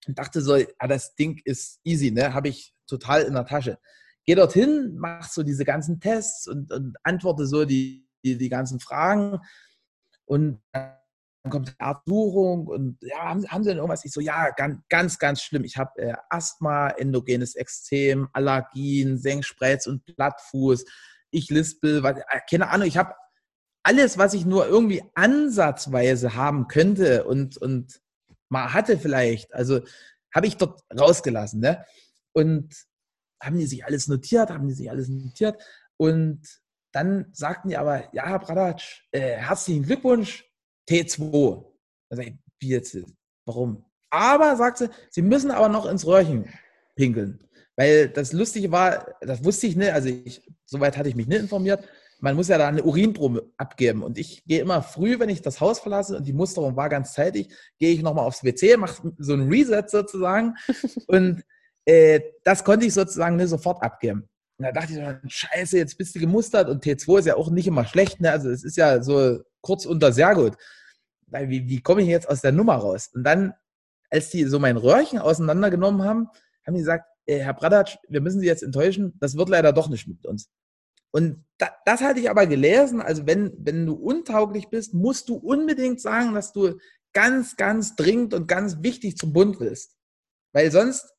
[0.06, 2.34] und dachte so, ah, das Ding ist easy, ne?
[2.34, 3.78] Habe ich total in der Tasche.
[4.24, 8.80] Geh dorthin, mach so diese ganzen Tests und, und antworte so die, die, die ganzen
[8.80, 9.38] Fragen.
[10.24, 10.96] Und dann
[11.50, 14.04] kommt Erdsuchung und ja, haben, haben Sie denn irgendwas?
[14.04, 15.64] Ich so, ja, ganz, ganz, ganz schlimm.
[15.64, 20.84] Ich habe äh, Asthma, endogenes Extrem, Allergien, Senkspreiz und Plattfuß.
[21.30, 23.14] Ich lispel, was, äh, keine Ahnung, ich habe
[23.82, 28.00] alles, was ich nur irgendwie ansatzweise haben könnte und, und
[28.48, 29.80] mal hatte vielleicht, also
[30.34, 31.60] habe ich dort rausgelassen.
[31.60, 31.84] Ne?
[32.32, 32.74] Und
[33.42, 35.62] haben die sich alles notiert, haben die sich alles notiert
[35.96, 36.42] und
[36.92, 40.44] dann sagten die aber, ja, Herr Bradatsch, äh, herzlichen Glückwunsch,
[40.88, 41.64] T2.
[42.10, 42.22] Also,
[42.60, 42.96] wie jetzt?
[43.44, 43.84] Warum?
[44.10, 46.48] Aber, sagt sie, sie müssen aber noch ins Röhrchen
[46.94, 47.40] pinkeln.
[47.76, 51.40] Weil das Lustige war, das wusste ich nicht, also ich, soweit hatte ich mich nicht
[51.40, 51.86] informiert,
[52.20, 54.02] man muss ja da eine Urinprobe abgeben.
[54.02, 57.12] Und ich gehe immer früh, wenn ich das Haus verlasse und die Musterung war ganz
[57.12, 60.54] zeitig, gehe ich nochmal aufs WC, mache so ein Reset sozusagen.
[61.08, 61.44] und
[61.84, 64.28] äh, das konnte ich sozusagen nicht sofort abgeben.
[64.58, 67.50] Und da dachte ich, so, scheiße, jetzt bist du gemustert und T2 ist ja auch
[67.50, 68.20] nicht immer schlecht.
[68.20, 68.30] Ne?
[68.30, 70.56] Also es ist ja so kurz unter sehr gut.
[71.26, 73.10] Weil wie, wie komme ich jetzt aus der Nummer raus?
[73.12, 73.52] Und dann,
[74.10, 76.28] als die so mein Röhrchen auseinandergenommen haben,
[76.64, 79.88] haben die gesagt, äh, Herr Bradatsch, wir müssen Sie jetzt enttäuschen, das wird leider doch
[79.88, 80.48] nicht mit uns.
[81.10, 85.36] Und da, das hatte ich aber gelesen, also wenn, wenn du untauglich bist, musst du
[85.36, 86.78] unbedingt sagen, dass du
[87.12, 89.96] ganz, ganz dringend und ganz wichtig zum Bund willst.
[90.52, 91.15] Weil sonst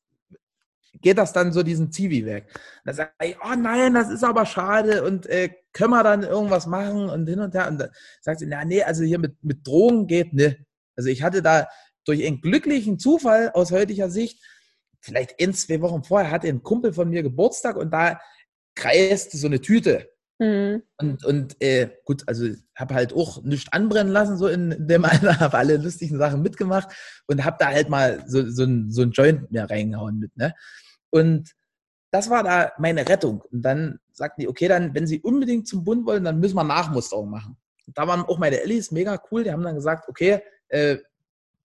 [1.00, 2.46] geht das dann so diesen Zivi weg.
[2.84, 6.66] Da sage ich, oh nein, das ist aber schade und äh, können wir dann irgendwas
[6.66, 7.68] machen und hin und her.
[7.68, 10.56] Und dann sagt sie, na nee, also hier mit, mit Drogen geht ne.
[10.96, 11.68] Also ich hatte da
[12.04, 14.42] durch einen glücklichen Zufall aus heutiger Sicht,
[15.00, 18.18] vielleicht in zwei Wochen vorher, hatte ein Kumpel von mir Geburtstag und da
[18.74, 20.08] kreiste so eine Tüte.
[20.38, 20.82] Mhm.
[20.98, 25.04] Und, und äh, gut, also habe halt auch nichts anbrennen lassen, so in, in dem
[25.04, 26.88] Alter, habe alle lustigen Sachen mitgemacht
[27.26, 30.36] und habe da halt mal so, so, ein, so ein Joint mehr reingehauen mit.
[30.36, 30.54] Ne?
[31.10, 31.54] Und
[32.10, 33.42] das war da meine Rettung.
[33.52, 36.64] Und dann sagten die, okay, dann, wenn sie unbedingt zum Bund wollen, dann müssen wir
[36.64, 37.56] Nachmusterung machen.
[37.86, 40.98] Und da waren auch meine Ellis mega cool, die haben dann gesagt, okay, äh,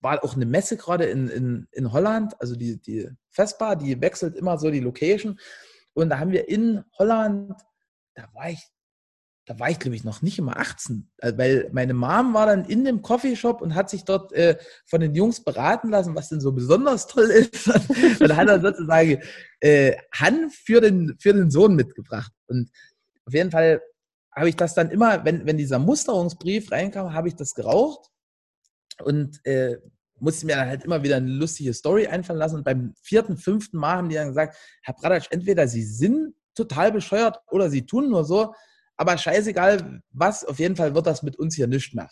[0.01, 4.35] war auch eine Messe gerade in, in, in Holland, also die, die Vespa, die wechselt
[4.35, 5.39] immer so die Location.
[5.93, 7.53] Und da haben wir in Holland,
[8.13, 8.67] da war ich,
[9.45, 12.65] da war ich glaube ich noch nicht immer 18, äh, weil meine Mom war dann
[12.65, 16.39] in dem Coffeeshop und hat sich dort äh, von den Jungs beraten lassen, was denn
[16.39, 17.67] so besonders toll ist.
[18.21, 19.21] und hat er sozusagen
[19.59, 22.31] äh, Hanf für den, für den Sohn mitgebracht.
[22.47, 22.69] Und
[23.25, 23.81] auf jeden Fall
[24.35, 28.09] habe ich das dann immer, wenn, wenn dieser Musterungsbrief reinkam, habe ich das geraucht
[29.03, 29.77] und äh,
[30.19, 32.57] musste mir dann halt immer wieder eine lustige Story einfallen lassen.
[32.57, 36.91] Und beim vierten, fünften Mal haben die dann gesagt, Herr Bradatsch, entweder Sie sind total
[36.91, 38.53] bescheuert oder Sie tun nur so,
[38.97, 42.09] aber scheißegal was, auf jeden Fall wird das mit uns hier nichts mehr.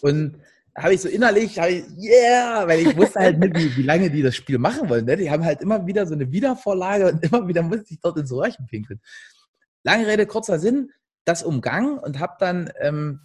[0.00, 0.40] Und
[0.76, 4.22] habe ich so innerlich, ich, yeah, weil ich wusste halt nicht, wie, wie, lange die
[4.22, 5.04] das Spiel machen wollen.
[5.04, 5.16] Ne?
[5.16, 8.32] Die haben halt immer wieder so eine Wiedervorlage und immer wieder musste ich dort ins
[8.32, 9.00] Röhrchen pinkeln.
[9.82, 10.92] Lange Rede, kurzer Sinn,
[11.24, 13.20] das umgangen und habe dann ähm,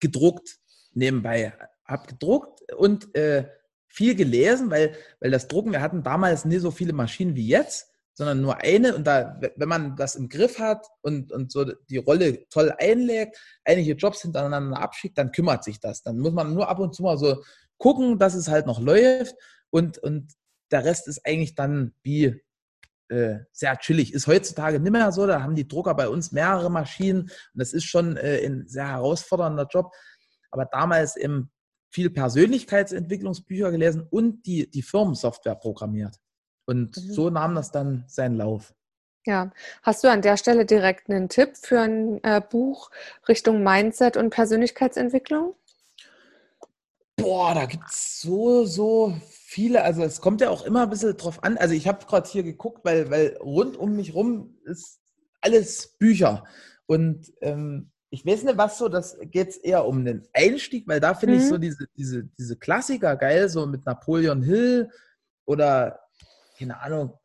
[0.00, 0.58] gedruckt
[0.92, 1.54] nebenbei.
[1.84, 3.48] Habe gedruckt und äh,
[3.86, 7.90] viel gelesen, weil, weil das Drucken, wir hatten damals nie so viele Maschinen wie jetzt
[8.18, 8.96] sondern nur eine.
[8.96, 13.38] Und da, wenn man das im Griff hat und, und so die Rolle toll einlegt,
[13.64, 16.02] einige Jobs hintereinander abschickt, dann kümmert sich das.
[16.02, 17.44] Dann muss man nur ab und zu mal so
[17.76, 19.36] gucken, dass es halt noch läuft
[19.70, 20.32] und, und
[20.72, 22.42] der Rest ist eigentlich dann wie
[23.08, 24.12] äh, sehr chillig.
[24.12, 27.72] Ist heutzutage nicht mehr so, da haben die Drucker bei uns mehrere Maschinen und das
[27.72, 29.92] ist schon äh, ein sehr herausfordernder Job.
[30.50, 31.52] Aber damals eben
[31.88, 36.16] viel Persönlichkeitsentwicklungsbücher gelesen und die, die Firmensoftware programmiert.
[36.68, 37.12] Und mhm.
[37.12, 38.74] so nahm das dann seinen Lauf.
[39.24, 39.50] Ja,
[39.82, 42.90] hast du an der Stelle direkt einen Tipp für ein äh, Buch
[43.26, 45.54] Richtung Mindset und Persönlichkeitsentwicklung?
[47.16, 49.82] Boah, da gibt es so, so viele.
[49.82, 51.56] Also es kommt ja auch immer ein bisschen drauf an.
[51.56, 55.00] Also ich habe gerade hier geguckt, weil, weil rund um mich rum ist
[55.40, 56.44] alles Bücher.
[56.84, 61.14] Und ähm, ich weiß nicht, was so, das geht eher um den Einstieg, weil da
[61.14, 61.40] finde mhm.
[61.40, 64.90] ich so diese, diese, diese Klassiker geil, so mit Napoleon Hill
[65.46, 66.00] oder
[66.58, 67.18] keine Ahnung,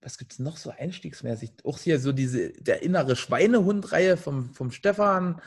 [0.00, 1.64] was gibt es noch so einstiegsmäßig?
[1.64, 5.40] Auch hier so diese, der innere Schweinehund-Reihe vom, vom Stefan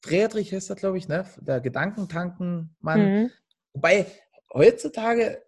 [0.00, 1.26] Friedrich heißt das, glaube ich, ne?
[1.40, 3.00] Der Gedankentankenmann.
[3.00, 3.30] Mhm.
[3.72, 4.06] Wobei
[4.54, 5.42] heutzutage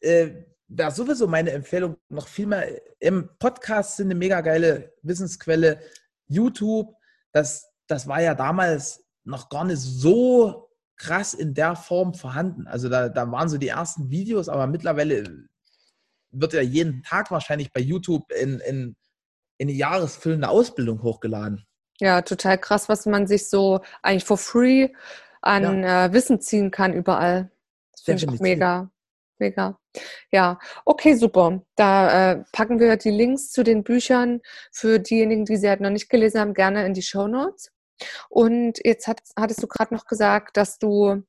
[0.00, 5.80] äh, wäre sowieso meine Empfehlung noch viel mehr im Podcast sind eine mega geile Wissensquelle.
[6.26, 6.94] YouTube,
[7.32, 10.61] das, das war ja damals noch gar nicht so
[10.96, 12.66] krass in der Form vorhanden.
[12.66, 15.46] Also da, da waren so die ersten Videos, aber mittlerweile
[16.30, 18.96] wird ja jeden Tag wahrscheinlich bei YouTube in, in,
[19.58, 21.66] in eine jahresfüllende Ausbildung hochgeladen.
[22.00, 24.88] Ja, total krass, was man sich so eigentlich for free
[25.40, 26.06] an ja.
[26.06, 27.50] äh, Wissen ziehen kann überall.
[27.92, 28.90] Das finde ich auch mega.
[29.38, 29.76] Mega.
[30.30, 31.62] Ja, okay, super.
[31.74, 35.90] Da äh, packen wir die Links zu den Büchern für diejenigen, die sie halt noch
[35.90, 37.72] nicht gelesen haben, gerne in die Show Notes.
[38.28, 41.22] Und jetzt hat, hattest du gerade noch gesagt, dass du,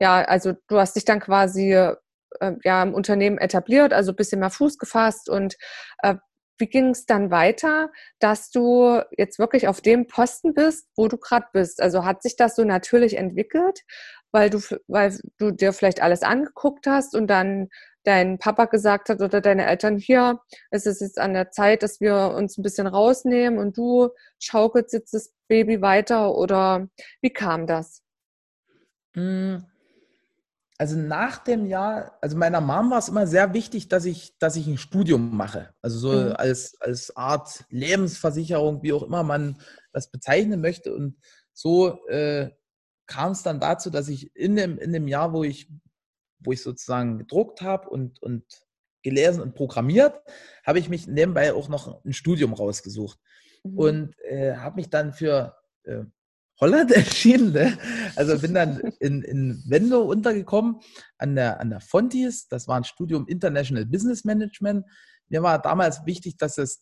[0.00, 1.96] ja, also du hast dich dann quasi äh,
[2.64, 5.56] ja, im Unternehmen etabliert, also ein bisschen mehr Fuß gefasst und
[6.02, 6.16] äh,
[6.58, 11.16] wie ging es dann weiter, dass du jetzt wirklich auf dem Posten bist, wo du
[11.16, 11.82] gerade bist?
[11.82, 13.80] Also hat sich das so natürlich entwickelt,
[14.32, 17.68] weil du, weil du dir vielleicht alles angeguckt hast und dann
[18.04, 22.00] dein Papa gesagt hat oder deine Eltern, hier, es ist jetzt an der Zeit, dass
[22.00, 24.10] wir uns ein bisschen rausnehmen und du
[24.40, 26.88] schaukelst jetzt das Baby weiter oder
[27.20, 28.02] wie kam das?
[29.14, 29.64] Hm,
[30.82, 34.56] also nach dem Jahr, also meiner Mom war es immer sehr wichtig, dass ich, dass
[34.56, 35.72] ich ein Studium mache.
[35.80, 36.32] Also so mhm.
[36.32, 39.58] als, als Art Lebensversicherung, wie auch immer man
[39.92, 40.92] das bezeichnen möchte.
[40.92, 41.18] Und
[41.52, 42.50] so äh,
[43.06, 45.70] kam es dann dazu, dass ich in dem, in dem Jahr, wo ich,
[46.44, 48.44] wo ich sozusagen gedruckt habe und, und
[49.02, 50.20] gelesen und programmiert,
[50.64, 53.18] habe ich mich nebenbei auch noch ein Studium rausgesucht.
[53.64, 53.78] Mhm.
[53.78, 56.04] Und äh, habe mich dann für äh,
[56.60, 57.52] Holland entschieden.
[57.52, 57.76] Ne?
[58.16, 60.80] Also bin dann in, in Venlo untergekommen
[61.18, 62.48] an der, an der Fontis.
[62.48, 64.86] Das war ein Studium International Business Management.
[65.28, 66.80] Mir war damals wichtig, dass, es,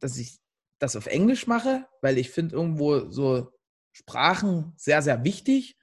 [0.00, 0.38] dass ich
[0.78, 3.52] das auf Englisch mache, weil ich finde irgendwo so
[3.92, 5.76] Sprachen sehr, sehr wichtig.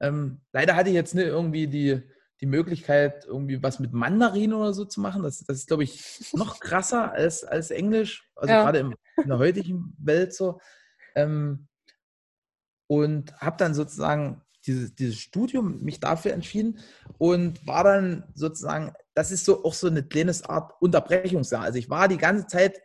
[0.00, 2.02] Ähm, leider hatte ich jetzt nicht irgendwie die,
[2.40, 5.22] die Möglichkeit, irgendwie was mit Mandarin oder so zu machen.
[5.22, 8.62] Das, das ist, glaube ich, noch krasser als, als Englisch, also ja.
[8.62, 10.60] gerade in der heutigen Welt so.
[11.14, 11.68] Ähm,
[12.86, 16.78] und habe dann sozusagen dieses, dieses Studium mich dafür entschieden
[17.18, 21.62] und war dann sozusagen, das ist so auch so eine kleine Art Unterbrechungsjahr.
[21.62, 22.80] Also ich war die ganze Zeit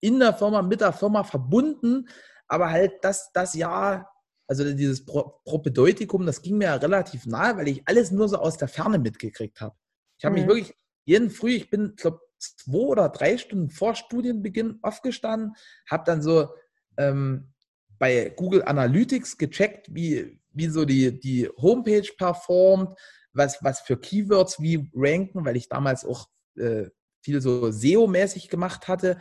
[0.00, 2.08] in der Firma, mit der Firma verbunden,
[2.48, 4.10] aber halt das, das Jahr
[4.46, 8.36] also dieses Pro Propedeutikum, das ging mir ja relativ nahe, weil ich alles nur so
[8.36, 9.74] aus der Ferne mitgekriegt habe.
[10.18, 10.40] Ich habe mhm.
[10.40, 15.54] mich wirklich jeden Früh, ich bin, glaube zwei oder drei Stunden vor Studienbeginn aufgestanden,
[15.88, 16.50] habe dann so
[16.96, 17.52] ähm,
[17.98, 22.98] bei Google Analytics gecheckt, wie, wie so die, die Homepage performt,
[23.32, 26.90] was, was für Keywords wie ranken, weil ich damals auch äh,
[27.22, 29.18] viel so SEO-mäßig gemacht hatte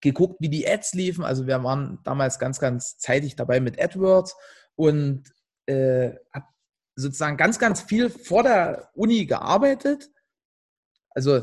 [0.00, 1.24] geguckt, wie die Ads liefen.
[1.24, 4.36] Also wir waren damals ganz, ganz zeitig dabei mit AdWords
[4.76, 5.32] und
[5.66, 6.46] äh, habe
[6.96, 10.10] sozusagen ganz, ganz viel vor der Uni gearbeitet.
[11.10, 11.42] Also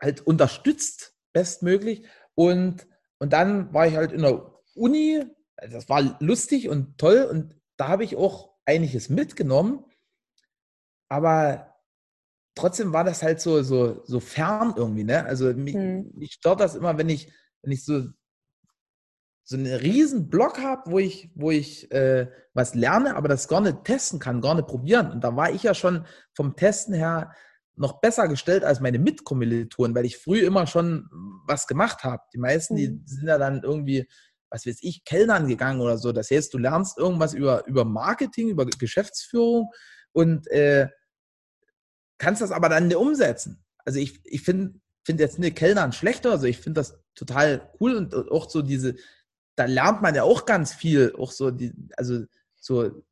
[0.00, 2.06] halt unterstützt bestmöglich.
[2.34, 2.86] Und,
[3.18, 5.24] und dann war ich halt in der Uni
[5.66, 9.84] das war lustig und toll und da habe ich auch einiges mitgenommen,
[11.08, 11.67] aber
[12.58, 15.24] trotzdem war das halt so, so, so fern irgendwie, ne?
[15.24, 16.10] Also mich, hm.
[16.14, 18.02] mich stört das immer, wenn ich, wenn ich so,
[19.44, 23.60] so einen riesen Block habe, wo ich, wo ich äh, was lerne, aber das gar
[23.60, 25.10] nicht testen kann, gar nicht probieren.
[25.10, 27.32] Und da war ich ja schon vom Testen her
[27.76, 31.08] noch besser gestellt als meine Mitkommilitonen, weil ich früh immer schon
[31.46, 32.22] was gemacht habe.
[32.34, 33.02] Die meisten, die hm.
[33.06, 34.06] sind ja dann irgendwie
[34.50, 36.12] was weiß ich, Kellnern gegangen oder so.
[36.12, 39.70] Das heißt, du lernst irgendwas über, über Marketing, über Geschäftsführung
[40.12, 40.88] und äh,
[42.18, 43.64] kannst das aber dann nicht umsetzen.
[43.84, 47.94] Also ich, ich finde find jetzt eine Kellnern schlechter, also ich finde das total cool
[47.94, 48.94] und auch so diese,
[49.56, 52.24] da lernt man ja auch ganz viel, auch so die, also
[52.56, 53.02] so,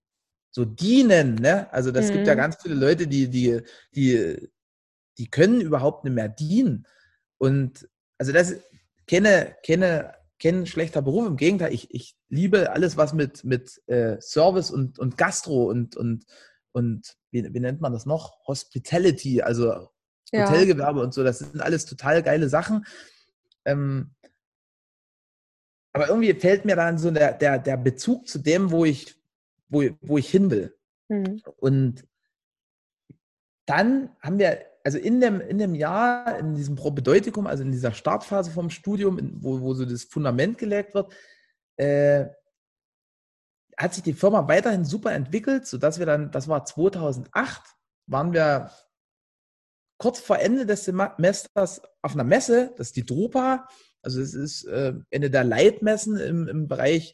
[0.51, 1.73] so dienen, ne?
[1.73, 2.13] Also das mhm.
[2.13, 2.39] gibt ja mhm.
[2.39, 3.63] ganz viele Leute, die, die,
[3.95, 4.51] die,
[5.19, 6.87] die können überhaupt nicht mehr dienen.
[7.39, 7.89] Und
[8.19, 8.55] also das
[9.07, 11.27] kenne, kenne kein schlechter Beruf.
[11.27, 15.97] Im Gegenteil, ich, ich liebe alles, was mit, mit äh, Service und, und Gastro und,
[15.97, 16.25] und,
[16.73, 18.47] und wie, wie nennt man das noch?
[18.47, 19.89] Hospitality, also
[20.33, 20.49] ja.
[20.49, 21.23] Hotelgewerbe und so.
[21.23, 22.87] Das sind alles total geile Sachen.
[23.65, 24.15] Ähm,
[25.93, 29.15] aber irgendwie fällt mir dann so der, der, der Bezug zu dem, wo ich,
[29.69, 30.77] wo, wo ich hin will.
[31.09, 31.43] Mhm.
[31.57, 32.07] Und
[33.67, 37.93] dann haben wir also in dem, in dem Jahr, in diesem Propedeutikum, also in dieser
[37.93, 41.13] Startphase vom Studium, wo, wo so das Fundament gelegt wird,
[41.77, 42.27] äh,
[43.77, 47.63] hat sich die Firma weiterhin super entwickelt, sodass wir dann, das war 2008,
[48.07, 48.71] waren wir
[49.99, 53.69] kurz vor Ende des Semesters auf einer Messe, das ist die Drupa,
[54.03, 57.13] also es ist äh, eine der Leitmessen im, im Bereich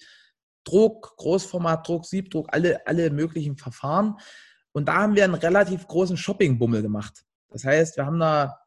[0.65, 4.17] Druck, Großformatdruck, Siebdruck, alle, alle möglichen Verfahren.
[4.73, 7.25] Und da haben wir einen relativ großen Shoppingbummel gemacht.
[7.51, 8.59] Das heißt, wir haben da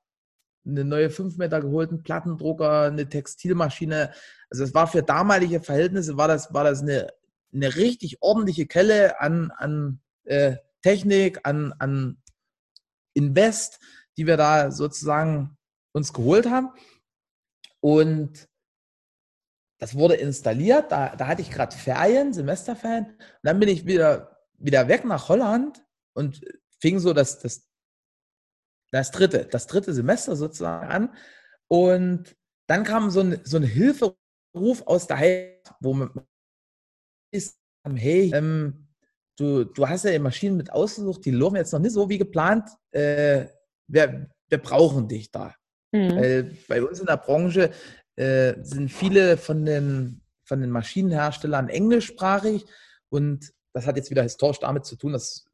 [0.66, 4.12] eine neue 5 Meter geholten Plattendrucker, eine Textilmaschine.
[4.50, 7.14] Also es war für damalige Verhältnisse, war das, war das eine,
[7.56, 12.22] eine richtig ordentliche Kelle an, an äh, Technik, an, an
[13.14, 13.80] Invest,
[14.18, 15.58] die wir da sozusagen
[15.94, 16.70] uns geholt haben.
[17.80, 18.50] Und
[19.80, 23.06] das wurde installiert, da, da hatte ich gerade Ferien, Semesterferien.
[23.06, 26.42] Und dann bin ich wieder, wieder weg nach Holland und
[26.80, 27.70] fing so das, das
[28.96, 31.16] das dritte, das dritte Semester sozusagen an.
[31.68, 32.36] Und
[32.68, 34.16] dann kam so ein, so ein Hilferuf
[34.86, 35.94] aus der Heimat, wo
[37.36, 37.58] ist,
[37.96, 38.88] hey, ähm,
[39.38, 42.18] du, du hast ja die Maschinen mit ausgesucht, die laufen jetzt noch nicht so wie
[42.18, 42.70] geplant.
[42.92, 43.48] Äh,
[43.88, 45.54] wir, wir brauchen dich da.
[45.92, 46.16] Mhm.
[46.16, 47.72] Weil bei uns in der Branche
[48.16, 52.66] äh, sind viele von den, von den Maschinenherstellern englischsprachig
[53.10, 55.46] und das hat jetzt wieder historisch damit zu tun, dass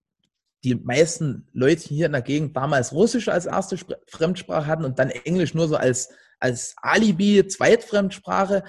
[0.64, 5.00] die meisten Leute hier in der Gegend damals Russisch als erste Spr Fremdsprache hatten und
[5.00, 8.64] dann Englisch nur so als, als Alibi, Zweitfremdsprache,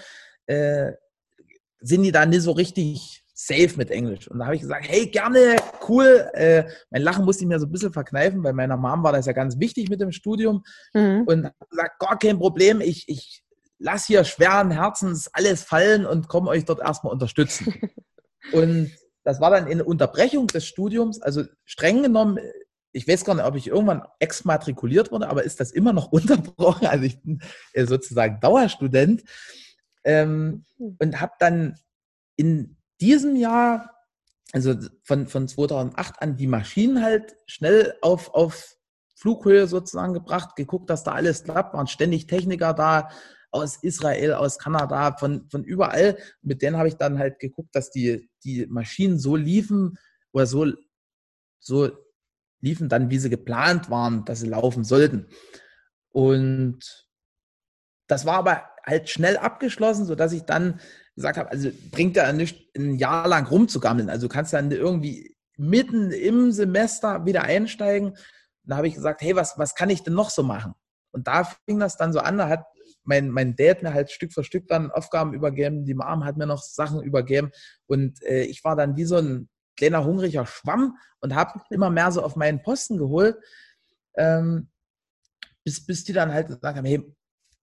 [0.47, 0.93] äh,
[1.83, 4.29] sind die da nicht so richtig safe mit Englisch.
[4.29, 5.57] Und da habe ich gesagt, hey, gerne,
[5.89, 6.29] cool.
[6.35, 9.27] Äh, mein Lachen musste ich mir so ein bisschen verkneifen, weil meiner Mom war das
[9.27, 10.63] ja ganz wichtig mit dem Studium.
[10.95, 11.25] Mhm.
[11.27, 13.43] Und habe gesagt, gar kein Problem, ich, ich
[13.79, 17.75] lasse hier schweren Herzens alles fallen und komme euch dort erstmal unterstützen.
[18.53, 18.91] und
[19.25, 22.39] das war dann in Unterbrechung des Studiums, also streng genommen,
[22.93, 26.87] ich weiß gar nicht, ob ich irgendwann exmatrikuliert wurde, aber ist das immer noch unterbrochen?
[26.87, 27.41] Also ich bin
[27.73, 29.23] äh, sozusagen Dauerstudent
[30.05, 30.97] ähm, hm.
[30.99, 31.77] und habe dann
[32.37, 33.91] in diesem Jahr,
[34.53, 38.77] also von, von 2008 an, die Maschinen halt schnell auf, auf
[39.15, 43.09] Flughöhe sozusagen gebracht, geguckt, dass da alles klappt, waren ständig Techniker da,
[43.53, 46.17] aus Israel, aus Kanada, von, von überall.
[46.41, 49.99] Mit denen habe ich dann halt geguckt, dass die, die Maschinen so liefen
[50.33, 50.73] oder so,
[51.61, 51.91] so
[52.61, 55.29] liefen dann, wie sie geplant waren, dass sie laufen sollten.
[56.09, 57.02] Und
[58.07, 60.81] das war aber halt schnell abgeschlossen, sodass ich dann
[61.15, 64.11] gesagt habe, also bringt ja nicht ein Jahr lang rumzugammeln.
[64.11, 68.17] Also du kannst dann irgendwie mitten im Semester wieder einsteigen.
[68.65, 70.75] Da habe ich gesagt, hey, was, was kann ich denn noch so machen?
[71.13, 72.65] Und da fing das dann so an, da hat
[73.05, 76.47] mein, mein Dad mir halt Stück für Stück dann Aufgaben übergeben, die Mom hat mir
[76.47, 77.51] noch Sachen übergeben
[77.87, 82.13] und äh, ich war dann wie so ein kleiner hungriger Schwamm und habe immer mehr
[82.13, 83.37] so auf meinen Posten geholt,
[84.17, 84.71] ähm,
[85.65, 87.03] bis, bis die dann halt gesagt haben, hey,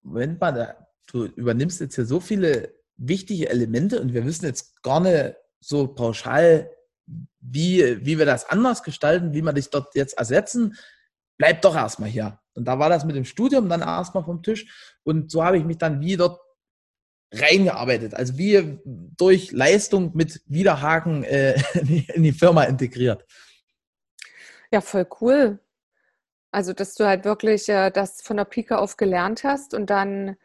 [0.01, 4.81] Moment mal, da, du übernimmst jetzt hier so viele wichtige Elemente und wir wissen jetzt
[4.83, 6.69] gar nicht so pauschal,
[7.39, 10.75] wie, wie wir das anders gestalten, wie wir dich dort jetzt ersetzen.
[11.37, 12.39] Bleib doch erstmal hier.
[12.53, 14.99] Und da war das mit dem Studium dann erstmal vom Tisch.
[15.03, 16.39] Und so habe ich mich dann wieder
[17.31, 18.13] reingearbeitet.
[18.13, 21.55] Also wie durch Leistung mit Widerhaken äh,
[22.13, 23.25] in die Firma integriert.
[24.71, 25.59] Ja, voll cool.
[26.51, 30.35] Also, dass du halt wirklich äh, das von der Pike auf gelernt hast und dann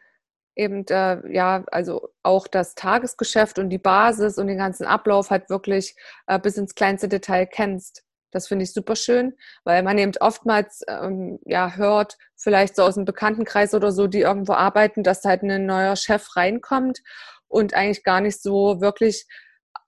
[0.55, 5.49] eben, äh, ja, also auch das Tagesgeschäft und die Basis und den ganzen Ablauf halt
[5.49, 5.95] wirklich
[6.27, 8.03] äh, bis ins kleinste Detail kennst.
[8.31, 9.33] Das finde ich super schön,
[9.63, 14.21] weil man eben oftmals ähm, ja hört, vielleicht so aus dem Bekanntenkreis oder so, die
[14.21, 17.01] irgendwo arbeiten, dass halt ein neuer Chef reinkommt
[17.47, 19.25] und eigentlich gar nicht so wirklich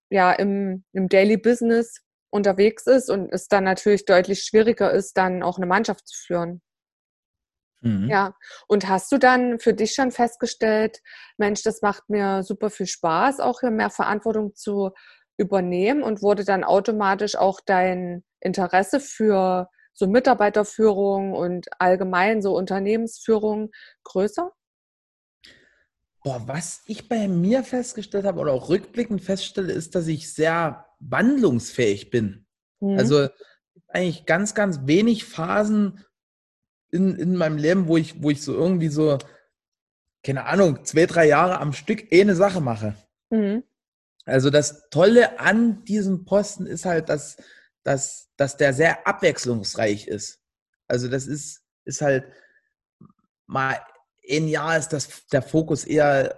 [0.09, 5.44] ja im, im Daily Business unterwegs ist und es dann natürlich deutlich schwieriger ist, dann
[5.44, 6.62] auch eine Mannschaft zu führen.
[7.82, 8.10] Mhm.
[8.10, 8.36] Ja,
[8.68, 11.00] und hast du dann für dich schon festgestellt,
[11.38, 14.92] Mensch, das macht mir super viel Spaß, auch hier mehr Verantwortung zu
[15.38, 23.72] übernehmen und wurde dann automatisch auch dein Interesse für so Mitarbeiterführung und allgemein so Unternehmensführung
[24.04, 24.52] größer?
[26.24, 30.87] Boah, was ich bei mir festgestellt habe oder auch rückblickend feststelle, ist, dass ich sehr
[31.00, 32.45] wandlungsfähig bin.
[32.80, 32.98] Mhm.
[32.98, 33.30] Also
[33.88, 36.04] eigentlich ganz, ganz wenig Phasen
[36.91, 39.18] in, in meinem Leben, wo ich, wo ich so irgendwie so,
[40.24, 42.95] keine Ahnung, zwei, drei Jahre am Stück eine Sache mache.
[43.30, 43.64] Mhm.
[44.26, 47.38] Also das Tolle an diesem Posten ist halt, dass,
[47.84, 50.41] dass, dass der sehr abwechslungsreich ist.
[50.88, 52.26] Also das ist, ist halt
[53.45, 53.80] mal
[54.30, 56.38] ein Jahr ist das der Fokus eher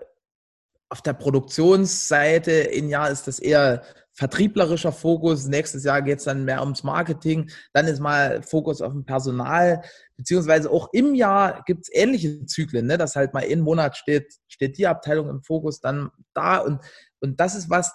[0.90, 3.84] auf der Produktionsseite, ein Jahr ist das eher
[4.20, 8.92] vertrieblerischer Fokus, nächstes Jahr geht es dann mehr ums Marketing, dann ist mal Fokus auf
[8.92, 9.82] dem Personal,
[10.18, 12.98] beziehungsweise auch im Jahr gibt es ähnliche Zyklen, ne?
[12.98, 16.82] dass halt mal ein Monat steht, steht die Abteilung im Fokus, dann da und,
[17.22, 17.94] und das ist was,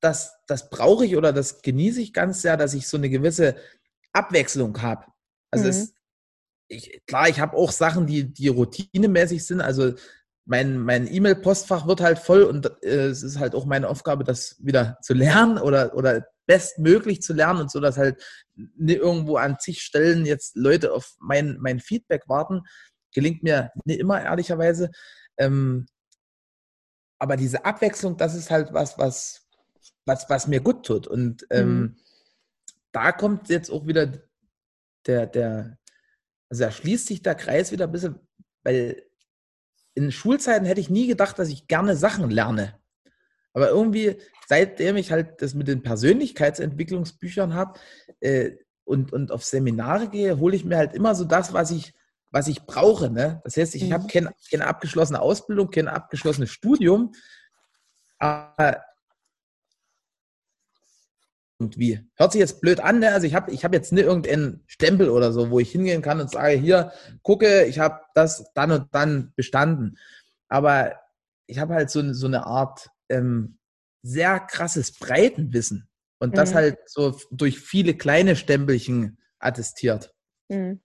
[0.00, 3.54] das, das brauche ich oder das genieße ich ganz sehr, dass ich so eine gewisse
[4.12, 5.06] Abwechslung habe.
[5.52, 5.70] Also mhm.
[5.70, 5.94] es,
[6.66, 9.92] ich, klar, ich habe auch Sachen, die, die routinemäßig sind, also
[10.50, 14.56] mein, mein E-Mail-Postfach wird halt voll und äh, es ist halt auch meine Aufgabe, das
[14.58, 18.20] wieder zu lernen oder, oder bestmöglich zu lernen und so, dass halt
[18.56, 22.62] nicht irgendwo an zig Stellen jetzt Leute auf mein, mein Feedback warten.
[23.14, 24.90] Gelingt mir nicht immer, ehrlicherweise.
[25.38, 25.86] Ähm,
[27.20, 29.46] aber diese Abwechslung, das ist halt was, was,
[30.04, 31.06] was, was mir gut tut.
[31.06, 31.96] Und ähm, mhm.
[32.90, 34.12] da kommt jetzt auch wieder
[35.06, 35.78] der, der,
[36.48, 38.18] also da schließt sich der Kreis wieder ein bisschen,
[38.64, 39.00] weil
[40.00, 42.74] in Schulzeiten hätte ich nie gedacht, dass ich gerne Sachen lerne.
[43.52, 44.16] Aber irgendwie,
[44.48, 47.78] seitdem ich halt das mit den Persönlichkeitsentwicklungsbüchern habe
[48.20, 48.52] äh,
[48.84, 51.92] und, und auf Seminare gehe, hole ich mir halt immer so das, was ich,
[52.30, 53.10] was ich brauche.
[53.10, 53.40] Ne?
[53.44, 53.92] Das heißt, ich mhm.
[53.92, 57.12] habe keine, keine abgeschlossene Ausbildung, kein abgeschlossenes Studium,
[58.18, 58.82] aber
[61.60, 62.00] irgendwie.
[62.16, 63.12] Hört sich jetzt blöd an, ne?
[63.12, 66.20] also ich habe ich hab jetzt nicht irgendeinen Stempel oder so, wo ich hingehen kann
[66.20, 66.92] und sage, hier,
[67.22, 69.98] gucke, ich habe das dann und dann bestanden.
[70.48, 70.98] Aber
[71.46, 73.58] ich habe halt so, so eine Art ähm,
[74.02, 75.88] sehr krasses Breitenwissen
[76.18, 76.54] und das mhm.
[76.54, 80.14] halt so durch viele kleine Stempelchen attestiert.
[80.48, 80.80] Mhm.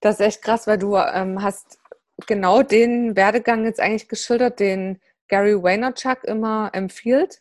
[0.00, 1.78] Das ist echt krass, weil du ähm, hast
[2.26, 7.40] genau den Werdegang jetzt eigentlich geschildert, den Gary Vaynerchuk immer empfiehlt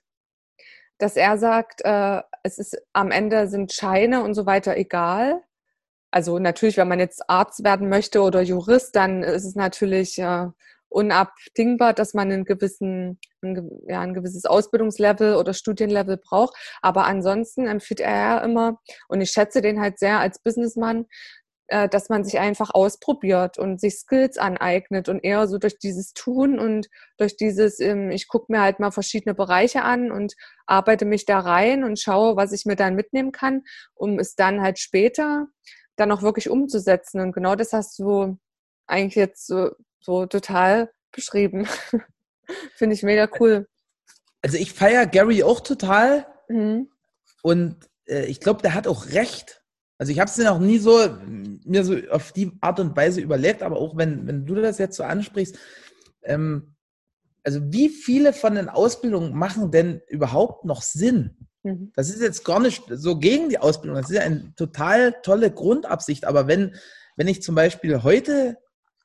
[1.00, 5.42] dass er sagt, äh, es ist am Ende sind Scheine und so weiter egal.
[6.12, 10.48] Also natürlich, wenn man jetzt Arzt werden möchte oder Jurist, dann ist es natürlich äh,
[10.90, 16.56] unabdingbar, dass man einen gewissen, ein, ja, ein gewisses Ausbildungslevel oder Studienlevel braucht.
[16.82, 21.06] Aber ansonsten empfiehlt er immer, und ich schätze den halt sehr als Businessman,
[21.70, 26.14] äh, dass man sich einfach ausprobiert und sich Skills aneignet und eher so durch dieses
[26.14, 30.34] Tun und durch dieses, ähm, ich gucke mir halt mal verschiedene Bereiche an und
[30.66, 33.64] arbeite mich da rein und schaue, was ich mir dann mitnehmen kann,
[33.94, 35.48] um es dann halt später
[35.96, 37.22] dann auch wirklich umzusetzen.
[37.22, 38.38] Und genau das hast du
[38.88, 41.68] eigentlich jetzt so, so total beschrieben.
[42.76, 43.68] Finde ich mega cool.
[44.42, 46.90] Also ich feiere Gary auch total mhm.
[47.44, 47.76] und
[48.08, 49.59] äh, ich glaube, der hat auch recht.
[50.00, 50.98] Also ich habe es mir noch nie so
[51.66, 54.96] mir so auf die Art und Weise überlegt, aber auch wenn, wenn du das jetzt
[54.96, 55.58] so ansprichst,
[56.24, 56.76] ähm,
[57.44, 61.48] also wie viele von den Ausbildungen machen denn überhaupt noch Sinn?
[61.64, 61.92] Mhm.
[61.96, 65.52] Das ist jetzt gar nicht so gegen die Ausbildung, das ist ja eine total tolle
[65.52, 66.76] Grundabsicht, aber wenn,
[67.18, 68.58] wenn ich zum Beispiel heute,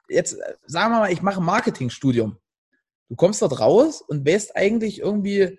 [0.09, 2.39] jetzt sagen wir mal, ich mache ein Marketingstudium,
[3.09, 5.59] du kommst dort raus und weißt eigentlich irgendwie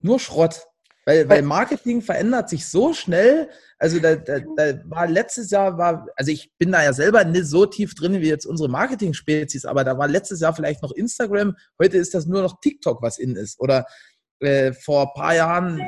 [0.00, 0.66] nur Schrott.
[1.04, 3.50] Weil, weil Marketing verändert sich so schnell.
[3.78, 7.46] Also da, da, da war letztes Jahr war, also ich bin da ja selber nicht
[7.46, 11.56] so tief drin wie jetzt unsere Marketing-Spezies, aber da war letztes Jahr vielleicht noch Instagram,
[11.80, 13.58] heute ist das nur noch TikTok, was in ist.
[13.58, 13.86] Oder
[14.38, 15.82] äh, vor ein paar Jahren,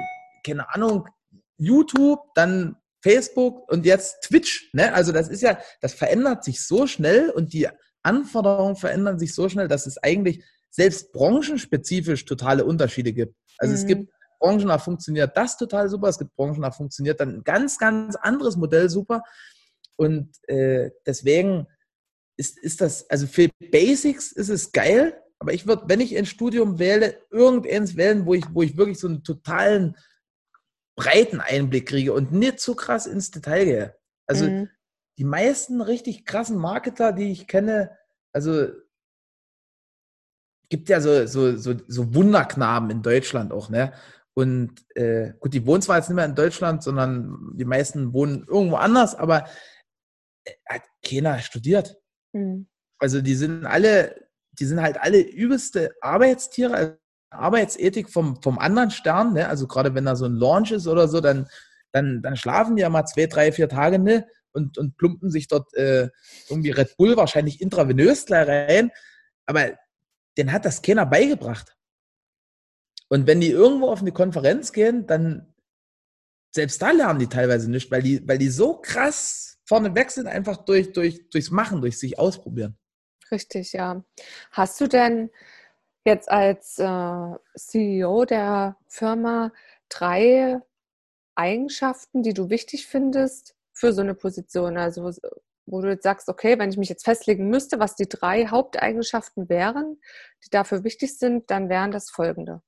[0.44, 1.06] keine Ahnung,
[1.58, 4.70] YouTube, dann Facebook und jetzt Twitch.
[4.72, 4.92] Ne?
[4.94, 7.68] Also das ist ja, das verändert sich so schnell und die
[8.02, 13.36] Anforderungen verändern sich so schnell, dass es eigentlich selbst branchenspezifisch totale Unterschiede gibt.
[13.58, 13.78] Also mhm.
[13.78, 14.13] es gibt
[14.44, 18.90] branchenah funktioniert das total super, es gibt branchenah funktioniert dann ein ganz, ganz anderes Modell
[18.90, 19.22] super.
[19.96, 21.66] Und äh, deswegen
[22.36, 26.26] ist, ist das, also für Basics ist es geil, aber ich würde, wenn ich ein
[26.26, 29.96] Studium wähle, irgendeins wählen, wo ich, wo ich wirklich so einen totalen
[30.96, 33.96] breiten Einblick kriege und nicht zu krass ins Detail gehe.
[34.26, 34.68] Also mhm.
[35.18, 37.96] die meisten richtig krassen Marketer, die ich kenne,
[38.32, 38.68] also
[40.68, 43.92] gibt ja so, so, so, so Wunderknaben in Deutschland auch, ne?
[44.34, 48.44] Und äh, gut, die wohnen zwar jetzt nicht mehr in Deutschland, sondern die meisten wohnen
[48.48, 49.46] irgendwo anders, aber
[50.44, 51.96] äh, hat keiner studiert.
[52.32, 52.66] Mhm.
[52.98, 56.94] Also die sind alle, die sind halt alle übelste Arbeitstiere, also
[57.30, 59.48] Arbeitsethik vom, vom anderen Stern, ne?
[59.48, 61.48] also gerade wenn da so ein Launch ist oder so, dann,
[61.92, 64.26] dann, dann schlafen die ja mal zwei, drei, vier Tage ne?
[64.52, 66.08] und, und plumpen sich dort äh,
[66.48, 68.90] irgendwie Red Bull wahrscheinlich intravenös gleich rein.
[69.46, 69.72] Aber
[70.38, 71.73] den hat das keiner beigebracht.
[73.14, 75.54] Und wenn die irgendwo auf eine Konferenz gehen, dann
[76.50, 80.26] selbst da lernen die teilweise nicht, weil die, weil die so krass vorne weg sind,
[80.26, 82.76] einfach durch, durch, durchs Machen, durch sich ausprobieren.
[83.30, 84.02] Richtig, ja.
[84.50, 85.30] Hast du denn
[86.04, 89.52] jetzt als äh, CEO der Firma
[89.88, 90.58] drei
[91.36, 94.76] Eigenschaften, die du wichtig findest für so eine Position?
[94.76, 95.12] Also
[95.66, 99.48] wo du jetzt sagst, okay, wenn ich mich jetzt festlegen müsste, was die drei Haupteigenschaften
[99.48, 100.00] wären,
[100.44, 102.60] die dafür wichtig sind, dann wären das folgende.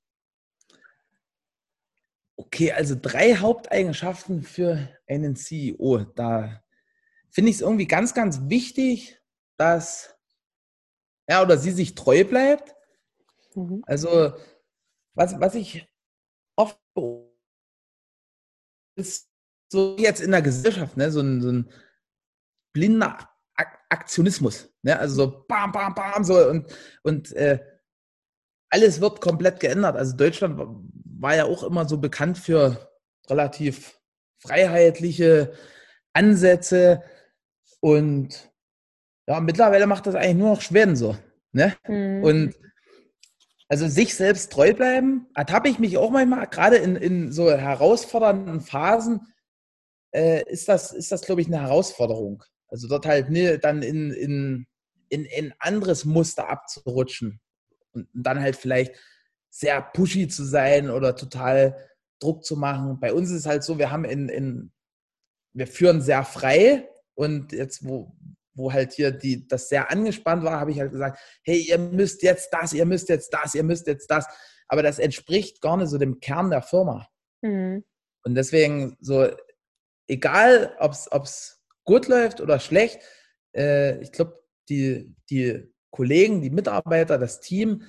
[2.37, 6.05] Okay, also drei Haupteigenschaften für einen CEO.
[6.15, 6.63] Da
[7.31, 9.19] finde ich es irgendwie ganz, ganz wichtig,
[9.57, 10.15] dass
[11.25, 12.75] er oder sie sich treu bleibt.
[13.55, 13.83] Mhm.
[13.87, 14.33] Also,
[15.15, 15.89] was, was ich
[16.55, 16.79] oft
[18.95, 19.29] ist
[19.69, 21.71] so jetzt in der Gesellschaft, ne, so ein, so ein
[22.73, 23.17] blinder
[23.89, 24.69] Aktionismus.
[24.83, 24.97] Ne?
[24.97, 26.67] Also so bam, bam, bam, so und,
[27.03, 27.59] und äh,
[28.69, 29.95] alles wird komplett geändert.
[29.95, 30.57] Also Deutschland
[31.19, 32.91] war ja auch immer so bekannt für
[33.29, 33.99] relativ
[34.39, 35.53] freiheitliche
[36.13, 37.03] Ansätze
[37.79, 38.51] und
[39.27, 41.17] ja, mittlerweile macht das eigentlich nur noch Schweden so.
[41.51, 41.75] Ne?
[41.87, 42.23] Mhm.
[42.23, 42.55] Und
[43.67, 48.61] also sich selbst treu bleiben, ertappe ich mich auch manchmal, gerade in, in so herausfordernden
[48.61, 49.33] Phasen,
[50.11, 52.43] äh, ist das, ist das glaube ich, eine Herausforderung.
[52.69, 54.67] Also dort halt ne, dann in, in,
[55.09, 57.41] in ein anderes Muster abzurutschen
[57.91, 58.95] und dann halt vielleicht
[59.57, 61.75] sehr pushy zu sein oder total
[62.19, 62.99] Druck zu machen.
[62.99, 64.71] Bei uns ist es halt so, wir haben in, in
[65.53, 68.15] wir führen sehr frei und jetzt, wo,
[68.53, 72.21] wo halt hier die, das sehr angespannt war, habe ich halt gesagt, hey, ihr müsst
[72.21, 74.27] jetzt das, ihr müsst jetzt das, ihr müsst jetzt das.
[74.67, 77.07] Aber das entspricht gar nicht so dem Kern der Firma.
[77.41, 77.83] Mhm.
[78.23, 79.27] Und deswegen so,
[80.07, 80.91] egal ob
[81.23, 82.99] es gut läuft oder schlecht,
[83.55, 84.39] äh, ich glaube,
[84.69, 87.81] die, die Kollegen, die Mitarbeiter, das Team,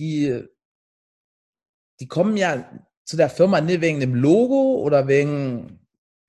[0.00, 0.48] die,
[2.02, 2.68] die kommen ja
[3.04, 5.86] zu der Firma nicht wegen dem Logo oder wegen,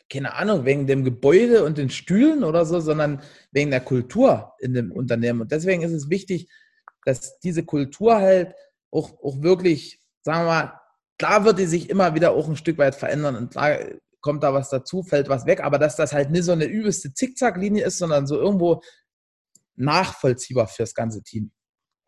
[0.07, 4.76] keine Ahnung, wegen dem Gebäude und den Stühlen oder so, sondern wegen der Kultur in
[4.76, 5.41] dem Unternehmen.
[5.41, 6.47] Und deswegen ist es wichtig,
[7.05, 8.53] dass diese Kultur halt
[8.91, 10.80] auch, auch wirklich, sagen wir mal,
[11.17, 13.80] klar wird die sich immer wieder auch ein Stück weit verändern und klar
[14.21, 17.15] kommt da was dazu, fällt was weg, aber dass das halt nicht so eine übelste
[17.15, 18.84] Zickzacklinie ist, sondern so irgendwo
[19.76, 21.51] nachvollziehbar fürs ganze Team.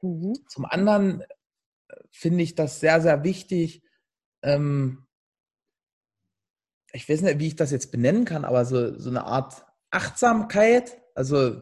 [0.04, 0.36] Mhm.
[0.50, 1.24] Zum anderen
[2.12, 3.84] finde ich das sehr, sehr wichtig.
[4.42, 5.06] Ähm,
[6.94, 11.02] ich weiß nicht, wie ich das jetzt benennen kann, aber so, so eine Art Achtsamkeit,
[11.14, 11.62] also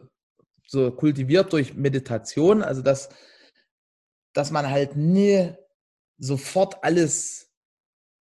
[0.66, 3.08] so kultiviert durch Meditation, also dass,
[4.32, 5.52] dass man halt nie
[6.18, 7.52] sofort alles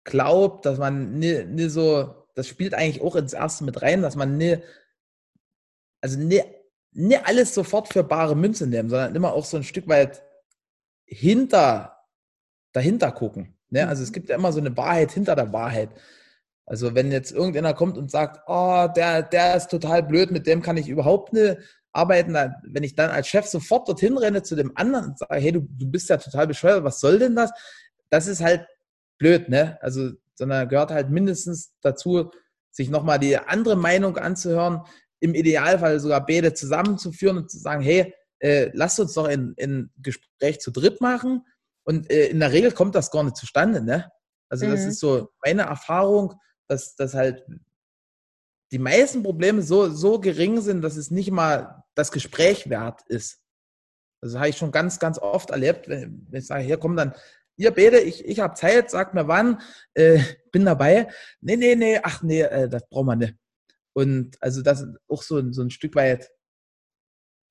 [0.05, 4.17] glaubt, dass man nie, nie so, das spielt eigentlich auch ins Erste mit rein, dass
[4.17, 4.59] man nie,
[6.01, 6.43] also nie,
[6.93, 10.23] nie alles sofort für bare Münze nehmen, sondern immer auch so ein Stück weit
[11.05, 11.96] hinter,
[12.77, 13.57] dahinter gucken.
[13.71, 13.89] Ne?
[13.89, 14.15] Also es mhm.
[14.15, 15.91] gibt ja immer so eine Wahrheit hinter der Wahrheit.
[16.67, 20.63] Also wenn jetzt irgendeiner kommt und sagt, oh, der, der ist total blöd, mit dem
[20.63, 21.59] kann ich überhaupt nicht
[21.93, 25.53] arbeiten, wenn ich dann als Chef sofort dorthin renne zu dem anderen und sage, hey,
[25.53, 27.51] du, du bist ja total bescheuert, was soll denn das?
[28.11, 28.67] Das ist halt
[29.19, 29.79] blöd, ne?
[29.81, 32.31] Also, sondern gehört halt mindestens dazu,
[32.71, 34.83] sich nochmal die andere Meinung anzuhören,
[35.21, 39.91] im Idealfall sogar beide zusammenzuführen und zu sagen, hey, äh, lasst uns doch ein, ein
[40.03, 41.43] Gespräch zu dritt machen.
[41.87, 44.11] Und äh, in der Regel kommt das gar nicht zustande, ne?
[44.49, 44.89] Also, das mhm.
[44.89, 46.35] ist so meine Erfahrung,
[46.69, 47.45] dass, dass halt
[48.73, 53.41] die meisten Probleme so, so gering sind, dass es nicht mal das Gespräch wert ist.
[54.21, 57.15] Also habe ich schon ganz, ganz oft erlebt, wenn ich sage, hier komm, dann
[57.57, 59.61] ihr beide, ich, ich habe Zeit, sagt mir wann,
[59.95, 60.21] äh,
[60.53, 61.09] bin dabei.
[61.41, 63.35] Nee, nee, nee, ach nee, äh, das brauchen wir nicht.
[63.93, 66.31] Und also das ist auch so, so ein Stück weit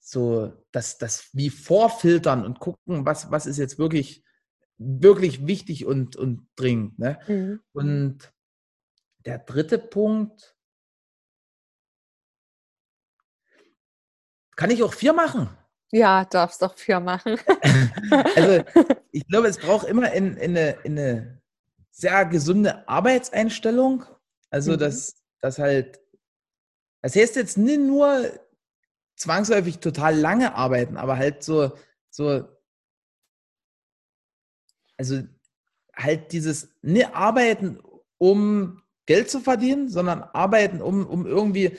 [0.01, 4.23] so das, das wie vorfiltern und gucken, was, was ist jetzt wirklich,
[4.78, 6.99] wirklich wichtig und, und dringend.
[6.99, 7.19] Ne?
[7.28, 7.61] Mhm.
[7.73, 8.34] Und
[9.26, 10.55] der dritte Punkt,
[14.55, 15.49] kann ich auch vier machen?
[15.91, 17.38] Ja, darfst doch vier machen.
[18.36, 18.63] also
[19.11, 21.41] ich glaube, es braucht immer in, in, eine, in eine
[21.91, 24.05] sehr gesunde Arbeitseinstellung.
[24.49, 24.80] Also, mhm.
[24.80, 25.99] dass, dass halt,
[27.01, 28.30] das heißt jetzt nicht nur
[29.15, 31.71] zwangsläufig total lange arbeiten, aber halt so,
[32.09, 32.45] so,
[34.97, 35.21] also
[35.95, 37.79] halt dieses nicht arbeiten,
[38.17, 41.77] um Geld zu verdienen, sondern arbeiten, um, um irgendwie,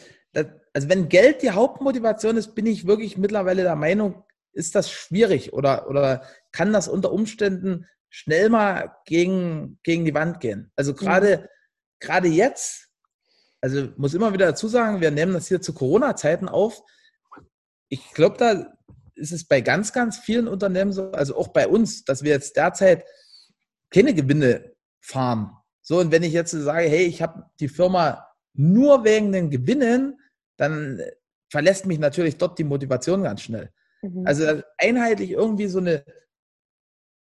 [0.72, 5.52] also wenn Geld die Hauptmotivation ist, bin ich wirklich mittlerweile der Meinung, ist das schwierig
[5.52, 10.72] oder, oder kann das unter Umständen schnell mal gegen, gegen die Wand gehen.
[10.76, 11.46] Also gerade, mhm.
[12.00, 12.88] gerade jetzt,
[13.60, 16.82] also muss immer wieder dazu sagen, wir nehmen das hier zu Corona-Zeiten auf.
[17.88, 18.75] Ich glaube, da
[19.16, 22.56] ist es bei ganz, ganz vielen Unternehmen so, also auch bei uns, dass wir jetzt
[22.56, 23.04] derzeit
[23.90, 25.56] keine Gewinne fahren.
[25.82, 30.20] So, und wenn ich jetzt sage, hey, ich habe die Firma nur wegen den Gewinnen,
[30.56, 31.00] dann
[31.50, 33.70] verlässt mich natürlich dort die Motivation ganz schnell.
[34.02, 34.26] Mhm.
[34.26, 36.04] Also einheitlich irgendwie so eine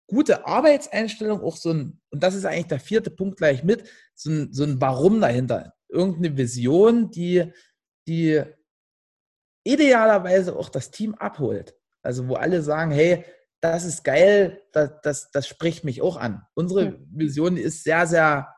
[0.08, 4.30] gute Arbeitseinstellung, auch so ein, und das ist eigentlich der vierte Punkt gleich mit, so
[4.30, 5.74] ein, so ein Warum dahinter.
[5.88, 7.52] Irgendeine Vision, die,
[8.08, 8.42] die
[9.64, 11.74] idealerweise auch das Team abholt.
[12.02, 13.24] Also wo alle sagen, hey,
[13.60, 16.46] das ist geil, das, das, das spricht mich auch an.
[16.54, 18.54] Unsere Vision ist sehr, sehr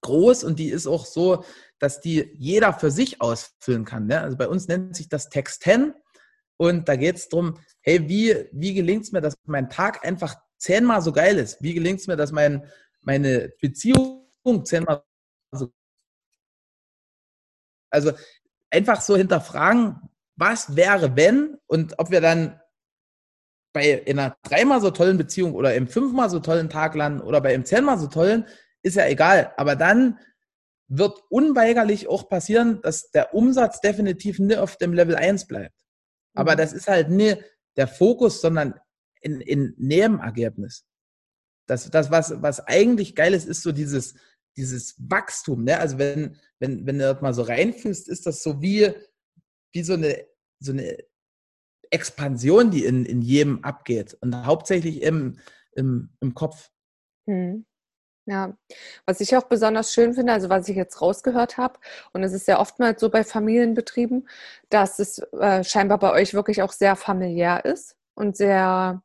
[0.00, 1.44] groß und die ist auch so,
[1.78, 4.06] dass die jeder für sich ausfüllen kann.
[4.06, 4.20] Ne?
[4.20, 5.94] Also bei uns nennt sich das Text 10
[6.56, 10.36] und da geht es darum, hey, wie, wie gelingt es mir, dass mein Tag einfach
[10.58, 11.62] zehnmal so geil ist?
[11.62, 12.68] Wie gelingt es mir, dass mein,
[13.02, 14.26] meine Beziehung
[14.64, 15.04] zehnmal
[15.52, 15.70] so
[17.90, 18.12] Also
[18.70, 20.00] einfach so hinterfragen,
[20.36, 22.60] was wäre, wenn und ob wir dann
[23.72, 27.40] bei in einer dreimal so tollen Beziehung oder im fünfmal so tollen Tag landen oder
[27.40, 28.46] bei im zehnmal so tollen,
[28.82, 29.52] ist ja egal.
[29.56, 30.18] Aber dann
[30.88, 35.74] wird unweigerlich auch passieren, dass der Umsatz definitiv nicht auf dem Level 1 bleibt.
[36.34, 36.56] Aber mhm.
[36.58, 37.42] das ist halt nicht
[37.76, 38.74] der Fokus, sondern
[39.20, 40.86] in, in Nebenergebnis.
[41.66, 44.14] Das, das was, was eigentlich geil ist, ist so dieses,
[44.56, 45.64] dieses Wachstum.
[45.64, 45.78] Ne?
[45.78, 48.94] Also wenn, wenn, wenn du dort mal so reinfühlst, ist das so wie,
[49.72, 50.26] wie so eine,
[50.60, 50.98] so eine
[51.90, 54.16] Expansion, die in, in jedem abgeht.
[54.20, 55.38] Und hauptsächlich im,
[55.72, 56.70] im, im Kopf.
[57.26, 57.66] Hm.
[58.28, 58.56] Ja,
[59.06, 61.78] was ich auch besonders schön finde, also was ich jetzt rausgehört habe,
[62.12, 64.28] und es ist ja oftmals so bei Familienbetrieben,
[64.68, 69.00] dass es äh, scheinbar bei euch wirklich auch sehr familiär ist und sehr,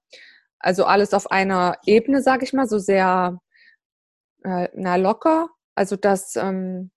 [0.57, 3.39] also alles auf einer Ebene, sage ich mal, so sehr
[4.43, 5.49] äh, na, locker.
[5.75, 6.91] Also dass ähm,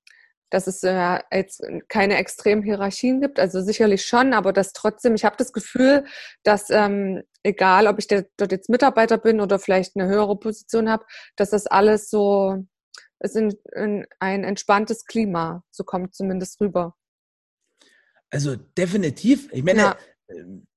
[0.55, 3.41] dass es äh, jetzt keine extremen Hierarchien gibt.
[3.41, 6.05] Also sicherlich schon, aber dass trotzdem, ich habe das Gefühl,
[6.45, 10.89] dass ähm, egal, ob ich der, dort jetzt Mitarbeiter bin oder vielleicht eine höhere Position
[10.89, 12.65] habe, dass das alles so
[13.19, 16.95] ist in, in ein entspanntes Klima, so kommt zumindest rüber.
[18.31, 19.53] Also definitiv.
[19.53, 19.97] Ich meine, ja.
[20.29, 20.69] Ähm,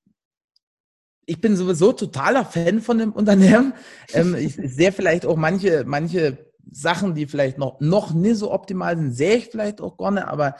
[1.27, 3.73] ich bin sowieso totaler Fan von dem Unternehmen.
[4.13, 8.97] Ähm, ich sehe vielleicht auch manche, manche Sachen, die vielleicht noch, noch nicht so optimal
[8.97, 10.55] sind, sehe ich vielleicht auch gar nicht, aber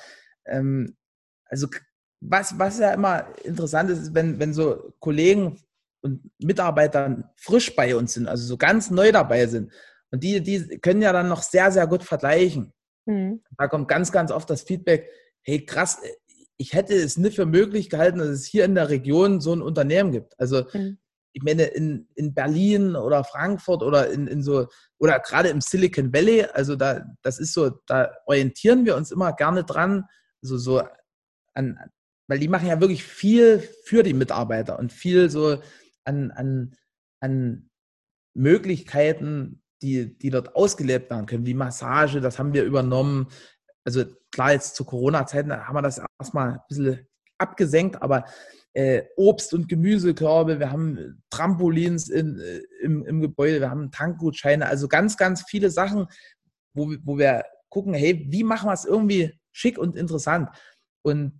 [0.45, 0.95] ähm,
[1.45, 1.68] also
[2.20, 5.60] was, was ja immer interessant ist, ist, wenn, wenn so Kollegen
[6.01, 9.72] und Mitarbeiter frisch bei uns sind, also so ganz neu dabei sind.
[10.12, 12.74] Und die, die können ja dann noch sehr, sehr gut vergleichen.
[13.05, 13.43] Mhm.
[13.58, 15.10] Da kommt ganz, ganz oft das Feedback,
[15.41, 15.99] hey krass,
[16.58, 19.62] ich hätte es nicht für möglich gehalten, dass es hier in der Region so ein
[19.62, 20.39] Unternehmen gibt.
[20.39, 20.97] Also mhm
[21.38, 24.68] ich meine, in, in Berlin oder Frankfurt oder in, in so,
[24.98, 29.34] oder gerade im Silicon Valley, also da, das ist so, da orientieren wir uns immer
[29.34, 30.06] gerne dran,
[30.42, 30.82] also so
[31.54, 31.78] an,
[32.28, 35.62] weil die machen ja wirklich viel für die Mitarbeiter und viel so
[36.06, 36.76] an, an,
[37.20, 37.70] an
[38.34, 43.28] Möglichkeiten, die, die dort ausgelebt werden können, wie Massage, das haben wir übernommen.
[43.86, 47.08] Also klar, jetzt zu Corona-Zeiten haben wir das erstmal ein bisschen
[47.38, 48.26] abgesenkt, aber
[48.74, 54.68] äh, Obst- und Gemüsekörbe, wir haben Trampolins in, äh, im, im Gebäude, wir haben Tankgutscheine,
[54.68, 56.07] also ganz, ganz viele Sachen,
[56.74, 60.49] wo, wo wir gucken, hey, wie machen wir es irgendwie schick und interessant?
[61.01, 61.39] Und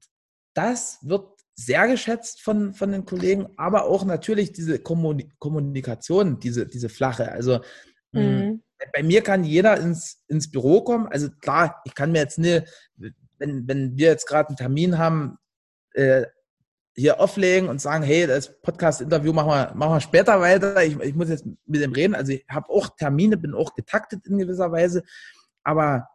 [0.53, 6.89] das wird sehr geschätzt von, von den Kollegen, aber auch natürlich diese Kommunikation, diese, diese
[6.89, 7.32] flache.
[7.32, 7.59] Also
[8.11, 8.63] mm, mhm.
[8.93, 11.07] bei mir kann jeder ins, ins Büro kommen.
[11.07, 12.63] Also klar, ich kann mir jetzt nicht,
[13.39, 15.38] wenn, wenn wir jetzt gerade einen Termin haben,
[15.93, 16.25] äh,
[16.98, 20.84] hier auflegen und sagen, hey, das Podcast-Interview machen wir, machen wir später weiter.
[20.84, 22.16] Ich, ich muss jetzt mit dem reden.
[22.16, 25.04] Also ich habe auch Termine, bin auch getaktet in gewisser Weise,
[25.64, 26.10] aber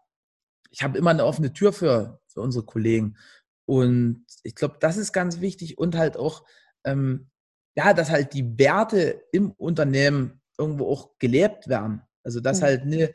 [0.70, 3.16] ich habe immer eine offene Tür für, für unsere Kollegen.
[3.64, 6.44] Und ich glaube, das ist ganz wichtig und halt auch,
[6.84, 7.30] ähm,
[7.76, 12.02] ja, dass halt die Werte im Unternehmen irgendwo auch gelebt werden.
[12.24, 12.64] Also dass mhm.
[12.64, 13.12] halt ne,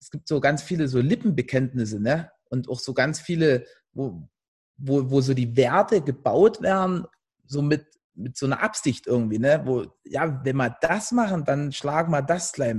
[0.00, 2.30] es gibt so ganz viele so Lippenbekenntnisse, ne?
[2.48, 4.28] Und auch so ganz viele, wo,
[4.76, 7.06] wo, wo so die Werte gebaut werden,
[7.46, 9.62] so mit, mit so einer Absicht irgendwie, ne?
[9.64, 12.76] Wo, ja, wenn wir das machen, dann schlagen wir das gleich.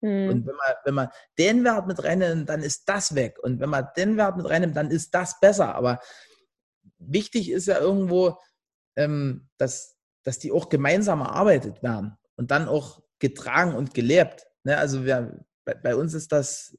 [0.00, 0.28] Mhm.
[0.28, 1.08] Und wenn man, wenn man
[1.38, 3.38] den Wert mit reinnimmt, dann ist das weg.
[3.42, 5.74] Und wenn man den Wert mit reinnimmt, dann ist das besser.
[5.74, 6.00] Aber
[6.98, 8.38] wichtig ist ja irgendwo,
[8.96, 14.46] ähm, dass, dass die auch gemeinsam erarbeitet werden und dann auch getragen und gelebt.
[14.64, 14.76] Ne?
[14.76, 16.76] Also wir, bei, bei uns ist das,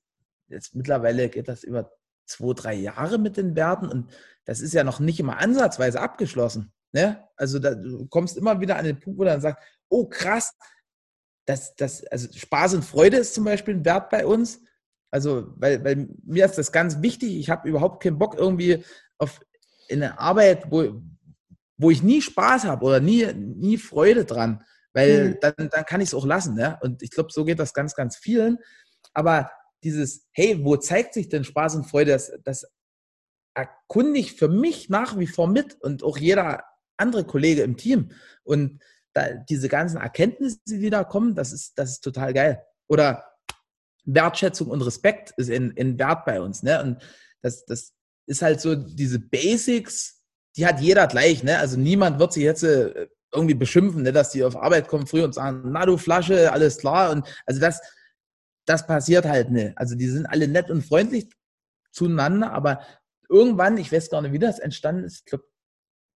[0.47, 1.91] jetzt mittlerweile geht das über
[2.27, 4.11] zwei, drei Jahre mit den Werten und
[4.45, 6.71] das ist ja noch nicht immer ansatzweise abgeschlossen.
[6.93, 7.21] Ne?
[7.35, 10.53] Also da, du kommst immer wieder an den Punkt, wo du dann sagst, oh krass,
[11.45, 14.61] das, das, also Spaß und Freude ist zum Beispiel ein Wert bei uns.
[15.11, 17.37] Also, weil, weil mir ist das ganz wichtig.
[17.37, 18.83] Ich habe überhaupt keinen Bock irgendwie
[19.17, 19.39] auf
[19.89, 21.01] eine Arbeit, wo,
[21.77, 24.63] wo ich nie Spaß habe oder nie, nie Freude dran,
[24.93, 25.37] weil mhm.
[25.41, 26.55] dann, dann kann ich es auch lassen.
[26.55, 26.77] Ne?
[26.81, 28.59] Und ich glaube, so geht das ganz, ganz vielen.
[29.13, 29.49] Aber
[29.87, 32.67] dieses, hey, wo zeigt sich denn Spaß und Freude, das, das
[33.53, 36.63] erkunde ich für mich nach wie vor mit und auch jeder
[36.97, 38.11] andere Kollege im Team.
[38.43, 38.81] Und
[39.13, 42.61] da, diese ganzen Erkenntnisse, die da kommen, das ist, das ist total geil.
[42.87, 43.23] Oder
[44.05, 46.63] Wertschätzung und Respekt ist in, in Wert bei uns.
[46.63, 46.81] Ne?
[46.81, 46.97] Und
[47.41, 47.93] das, das
[48.25, 50.21] ist halt so, diese Basics,
[50.55, 51.43] die hat jeder gleich.
[51.43, 51.57] Ne?
[51.57, 54.11] Also niemand wird sich jetzt äh, irgendwie beschimpfen, ne?
[54.11, 57.11] dass die auf Arbeit kommen früh und sagen, na du Flasche, alles klar.
[57.11, 57.81] Und also das,
[58.67, 59.77] das passiert halt nicht.
[59.77, 61.29] Also die sind alle nett und freundlich
[61.91, 62.81] zueinander, aber
[63.29, 65.45] irgendwann, ich weiß gar nicht, wie das entstanden ist, ich glaube,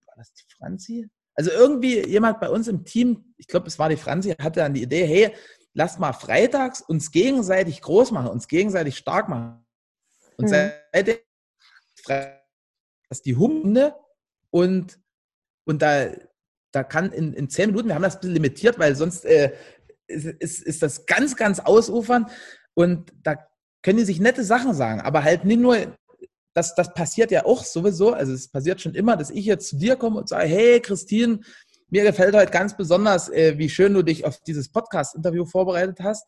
[0.06, 1.08] war das die Franzi?
[1.34, 4.74] Also irgendwie jemand bei uns im Team, ich glaube, es war die Franzi, hatte dann
[4.74, 5.34] die Idee, hey,
[5.74, 9.64] lass mal freitags uns gegenseitig groß machen, uns gegenseitig stark machen.
[10.36, 10.70] Und mhm.
[10.92, 11.18] seitdem
[13.08, 13.94] dass die Hunde
[14.50, 14.98] und,
[15.64, 16.10] und da,
[16.72, 19.54] da kann in, in zehn Minuten, wir haben das ein bisschen limitiert, weil sonst äh,
[20.08, 22.26] ist, ist, das ganz, ganz ausufern
[22.74, 23.36] und da
[23.82, 25.76] können die sich nette Sachen sagen, aber halt nicht nur
[26.54, 28.12] das, das passiert ja auch sowieso.
[28.12, 31.40] Also es passiert schon immer, dass ich jetzt zu dir komme und sage, hey Christine,
[31.88, 36.26] mir gefällt heute ganz besonders, äh, wie schön du dich auf dieses Podcast-Interview vorbereitet hast,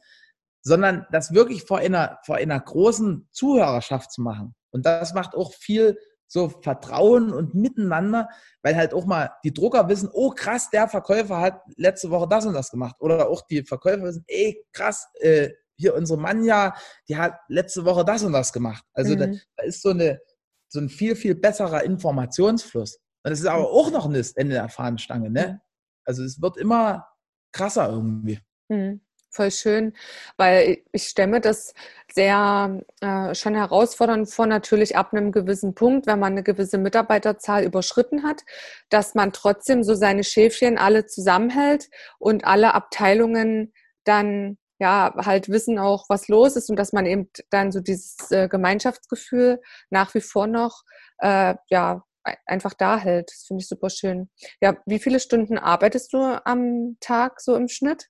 [0.62, 4.54] sondern das wirklich vor einer, vor einer großen Zuhörerschaft zu machen.
[4.70, 5.98] Und das macht auch viel
[6.30, 8.28] so Vertrauen und Miteinander,
[8.62, 12.46] weil halt auch mal die Drucker wissen, oh krass, der Verkäufer hat letzte Woche das
[12.46, 12.94] und das gemacht.
[13.00, 16.74] Oder auch die Verkäufer wissen, ey krass, äh, hier unsere Manja,
[17.08, 18.84] die hat letzte Woche das und das gemacht.
[18.92, 19.18] Also mhm.
[19.18, 19.26] da,
[19.56, 20.20] da, ist so, eine,
[20.68, 22.96] so ein viel, viel besserer Informationsfluss.
[23.24, 25.30] Und das ist aber auch noch ein Ende der Fahnenstange.
[25.30, 25.46] Ne?
[25.48, 25.60] Mhm.
[26.04, 27.08] Also es wird immer
[27.52, 28.38] krasser irgendwie.
[28.68, 29.00] Mhm
[29.30, 29.94] voll schön,
[30.36, 31.74] weil ich stemme das
[32.12, 37.64] sehr äh, schon herausfordernd vor, natürlich ab einem gewissen Punkt, wenn man eine gewisse Mitarbeiterzahl
[37.64, 38.42] überschritten hat,
[38.88, 43.72] dass man trotzdem so seine Schäfchen alle zusammenhält und alle Abteilungen
[44.04, 48.30] dann ja halt wissen auch, was los ist und dass man eben dann so dieses
[48.30, 49.60] äh, Gemeinschaftsgefühl
[49.90, 50.82] nach wie vor noch
[51.18, 52.02] äh, ja
[52.46, 53.30] einfach da hält.
[53.30, 54.30] Das finde ich super schön.
[54.60, 58.08] Ja, wie viele Stunden arbeitest du am Tag so im Schnitt?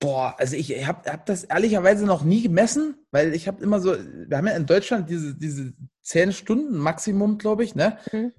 [0.00, 3.96] Boah, also ich habe hab das ehrlicherweise noch nie gemessen, weil ich habe immer so,
[3.96, 5.72] wir haben ja in Deutschland diese, diese
[6.02, 7.98] zehn Stunden Maximum, glaube ich, ne?
[8.12, 8.32] Mhm.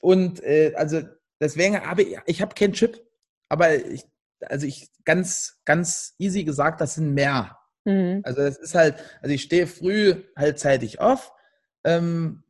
[0.00, 1.02] Und äh, also
[1.40, 3.00] deswegen habe ich, ich habe keinen Chip,
[3.48, 4.04] aber ich,
[4.40, 7.56] also ich ganz, ganz easy gesagt, das sind mehr.
[7.84, 8.22] Mhm.
[8.24, 11.32] Also das ist halt, also ich stehe früh halt zeitig auf,
[11.84, 12.42] ähm,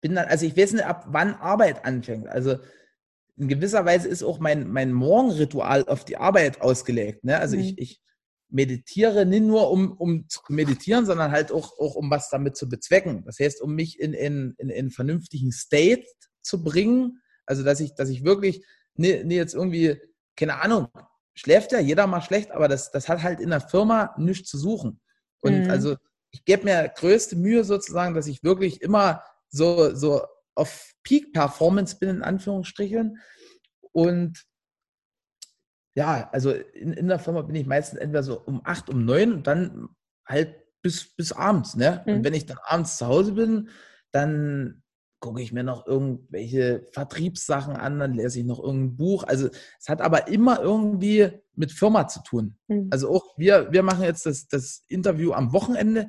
[0.00, 2.28] bin dann, also ich weiß nicht, ab wann Arbeit anfängt.
[2.28, 2.58] Also
[3.38, 7.24] in gewisser Weise ist auch mein, mein Morgenritual auf die Arbeit ausgelegt.
[7.24, 7.38] Ne?
[7.38, 7.62] Also mhm.
[7.62, 8.00] ich, ich
[8.48, 12.68] meditiere nicht nur, um, um zu meditieren, sondern halt auch, auch um was damit zu
[12.68, 13.24] bezwecken.
[13.26, 16.06] Das heißt, um mich in, in, in, in einen vernünftigen State
[16.42, 17.20] zu bringen.
[17.44, 18.64] Also dass ich, dass ich wirklich
[18.94, 20.00] nicht, nicht jetzt irgendwie,
[20.36, 20.88] keine Ahnung,
[21.34, 24.58] schläft ja jeder mal schlecht, aber das, das hat halt in der Firma nichts zu
[24.58, 25.00] suchen.
[25.42, 25.70] Und mhm.
[25.70, 25.96] also
[26.30, 30.22] ich gebe mir größte Mühe sozusagen, dass ich wirklich immer so, so
[30.56, 33.18] auf Peak-Performance bin, in Anführungsstrichen.
[33.92, 34.44] Und
[35.94, 39.32] ja, also in, in der Firma bin ich meistens entweder so um acht, um neun
[39.32, 39.88] und dann
[40.26, 41.76] halt bis, bis abends.
[41.76, 42.02] Ne?
[42.06, 42.14] Mhm.
[42.14, 43.70] Und wenn ich dann abends zu Hause bin,
[44.12, 44.82] dann
[45.20, 49.24] gucke ich mir noch irgendwelche Vertriebssachen an, dann lese ich noch irgendein Buch.
[49.24, 49.48] Also
[49.80, 52.58] es hat aber immer irgendwie mit Firma zu tun.
[52.68, 52.88] Mhm.
[52.90, 56.08] Also auch wir, wir machen jetzt das, das Interview am Wochenende.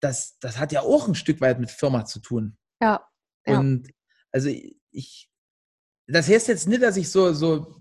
[0.00, 2.56] Das, das hat ja auch ein Stück weit mit Firma zu tun.
[2.80, 3.04] Ja.
[3.46, 3.88] Und
[4.32, 4.48] also
[4.90, 5.28] ich,
[6.06, 7.76] das heißt jetzt nicht, dass ich so, so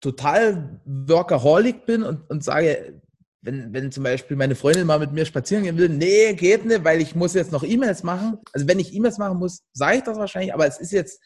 [0.00, 3.00] total Workaholic bin und, und sage,
[3.42, 6.84] wenn, wenn zum Beispiel meine Freundin mal mit mir spazieren gehen will, nee, geht nicht,
[6.84, 8.38] weil ich muss jetzt noch E-Mails machen.
[8.52, 11.22] Also wenn ich E-Mails machen muss, sage ich das wahrscheinlich, aber es ist jetzt,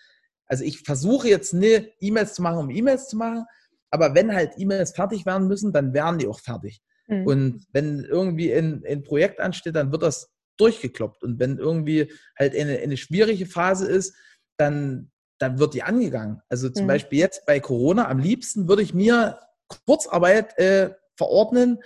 [0.46, 3.44] also ich versuche jetzt nicht, E-Mails zu machen, um E-Mails zu machen,
[3.90, 6.82] aber wenn halt E-Mails fertig werden müssen, dann werden die auch fertig.
[7.06, 7.26] Mhm.
[7.26, 10.30] Und wenn irgendwie ein, ein Projekt ansteht, dann wird das
[10.60, 11.22] durchgekloppt.
[11.22, 14.14] Und wenn irgendwie halt eine, eine schwierige Phase ist,
[14.56, 16.42] dann, dann wird die angegangen.
[16.48, 16.88] Also zum mhm.
[16.88, 19.40] Beispiel jetzt bei Corona, am liebsten würde ich mir
[19.86, 21.78] Kurzarbeit äh, verordnen,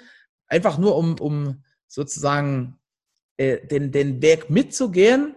[0.49, 2.79] einfach nur um, um sozusagen
[3.37, 5.37] äh, den, den Weg mitzugehen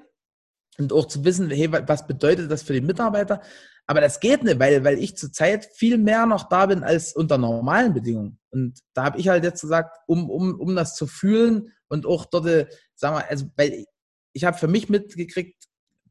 [0.77, 3.41] und auch zu wissen, hey, was bedeutet das für die Mitarbeiter?
[3.87, 7.37] Aber das geht nicht, weil, weil ich zurzeit viel mehr noch da bin als unter
[7.37, 8.37] normalen Bedingungen.
[8.49, 12.25] Und da habe ich halt jetzt gesagt, um, um, um das zu fühlen und auch
[12.25, 12.67] dort,
[12.99, 13.85] sagen wir, also, weil
[14.33, 15.63] ich habe für mich mitgekriegt,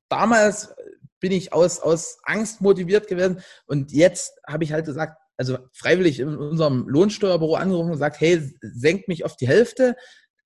[0.09, 0.75] damals
[1.21, 6.21] bin ich aus, aus Angst motiviert gewesen und jetzt habe ich halt gesagt, also freiwillig
[6.21, 9.97] in unserem Lohnsteuerbüro angerufen und gesagt, hey, senkt mich auf die Hälfte.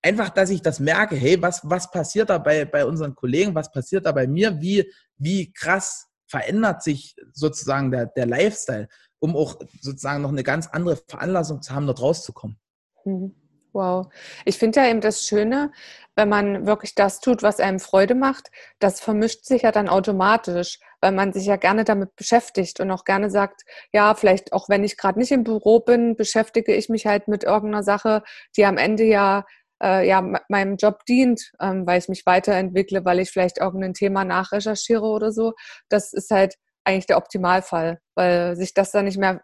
[0.01, 3.71] Einfach, dass ich das merke, hey, was, was passiert da bei, bei unseren Kollegen, was
[3.71, 8.87] passiert da bei mir, wie, wie krass verändert sich sozusagen der, der Lifestyle,
[9.19, 12.57] um auch sozusagen noch eine ganz andere Veranlassung zu haben, dort rauszukommen.
[13.05, 13.35] Mhm.
[13.73, 14.07] Wow.
[14.45, 15.71] Ich finde ja eben das Schöne,
[16.15, 20.79] wenn man wirklich das tut, was einem Freude macht, das vermischt sich ja dann automatisch,
[20.99, 23.61] weil man sich ja gerne damit beschäftigt und auch gerne sagt,
[23.93, 27.45] ja, vielleicht auch wenn ich gerade nicht im Büro bin, beschäftige ich mich halt mit
[27.45, 28.23] irgendeiner Sache,
[28.57, 29.45] die am Ende ja
[29.81, 34.23] äh, ja, meinem Job dient, ähm, weil ich mich weiterentwickle, weil ich vielleicht irgendein Thema
[34.25, 35.53] nachrecherchiere oder so.
[35.89, 39.41] Das ist halt eigentlich der Optimalfall, weil sich das dann nicht mehr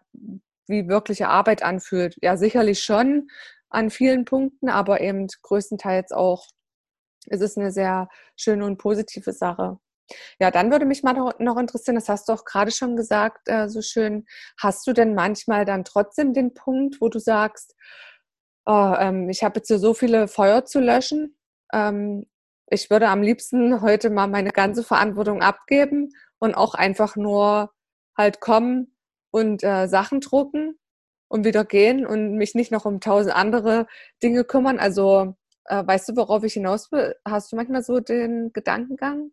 [0.68, 2.16] wie wirkliche Arbeit anfühlt.
[2.20, 3.28] Ja, sicherlich schon
[3.70, 6.46] an vielen Punkten, aber eben größtenteils auch.
[7.26, 9.78] Es ist eine sehr schöne und positive Sache.
[10.40, 13.68] Ja, dann würde mich mal noch interessieren, das hast du auch gerade schon gesagt, äh,
[13.68, 14.26] so schön.
[14.58, 17.74] Hast du denn manchmal dann trotzdem den Punkt, wo du sagst,
[18.64, 21.36] oh, ähm, ich habe jetzt hier so viele Feuer zu löschen.
[21.72, 22.26] Ähm,
[22.70, 27.72] ich würde am liebsten heute mal meine ganze Verantwortung abgeben und auch einfach nur
[28.16, 28.94] halt kommen
[29.30, 30.77] und äh, Sachen drucken
[31.28, 33.86] und wieder gehen und mich nicht noch um tausend andere
[34.22, 34.78] Dinge kümmern.
[34.78, 37.14] Also äh, weißt du, worauf ich hinaus will?
[37.24, 39.30] Hast du manchmal so den Gedankengang?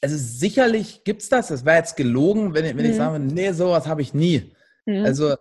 [0.00, 1.48] Also sicherlich gibt es das.
[1.48, 2.90] Das wäre jetzt gelogen, wenn, wenn mhm.
[2.90, 4.54] ich sage, nee, sowas habe ich nie.
[4.86, 5.04] Mhm.
[5.04, 5.34] Also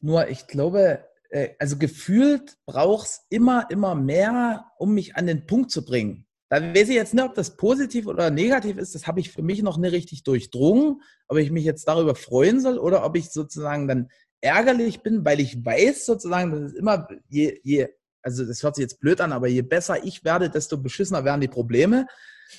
[0.00, 5.46] nur, ich glaube, äh, also gefühlt braucht es immer, immer mehr, um mich an den
[5.46, 6.26] Punkt zu bringen.
[6.48, 8.94] Da weiß ich jetzt nicht, ob das positiv oder negativ ist.
[8.94, 12.60] Das habe ich für mich noch nicht richtig durchdrungen, ob ich mich jetzt darüber freuen
[12.60, 14.08] soll oder ob ich sozusagen dann
[14.46, 17.88] ärgerlich bin, weil ich weiß sozusagen, dass es immer, je, je,
[18.22, 21.40] also das hört sich jetzt blöd an, aber je besser ich werde, desto beschissener werden
[21.40, 22.06] die Probleme.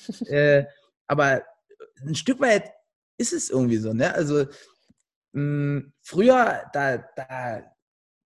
[0.26, 0.64] äh,
[1.06, 1.42] aber
[2.06, 2.70] ein Stück weit
[3.18, 4.14] ist es irgendwie so, ne?
[4.14, 4.46] Also
[5.32, 7.62] mh, früher, da, da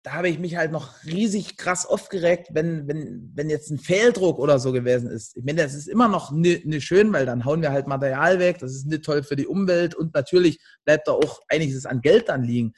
[0.04, 4.38] da habe ich mich halt noch riesig krass aufgeregt, wenn, wenn, wenn jetzt ein Fehldruck
[4.38, 5.38] oder so gewesen ist.
[5.38, 8.38] Ich meine, das ist immer noch nicht ne schön, weil dann hauen wir halt Material
[8.38, 12.02] weg, das ist nicht toll für die Umwelt und natürlich bleibt da auch einiges an
[12.02, 12.74] Geld dann liegen.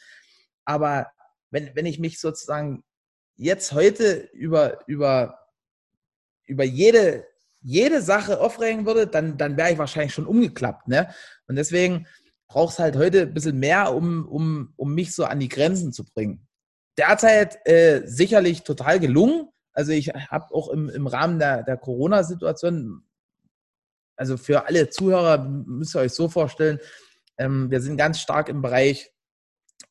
[0.65, 1.07] Aber
[1.51, 2.83] wenn, wenn ich mich sozusagen
[3.35, 5.39] jetzt heute über, über,
[6.45, 7.25] über jede,
[7.61, 10.87] jede Sache aufregen würde, dann, dann wäre ich wahrscheinlich schon umgeklappt.
[10.87, 11.13] Ne?
[11.47, 12.07] Und deswegen
[12.47, 15.93] braucht es halt heute ein bisschen mehr, um, um, um mich so an die Grenzen
[15.93, 16.45] zu bringen
[16.97, 19.49] derzeit äh, sicherlich total gelungen.
[19.73, 23.03] Also ich habe auch im, im Rahmen der, der Corona-Situation,
[24.15, 26.79] also für alle Zuhörer müsst ihr euch so vorstellen,
[27.37, 29.11] ähm, wir sind ganz stark im Bereich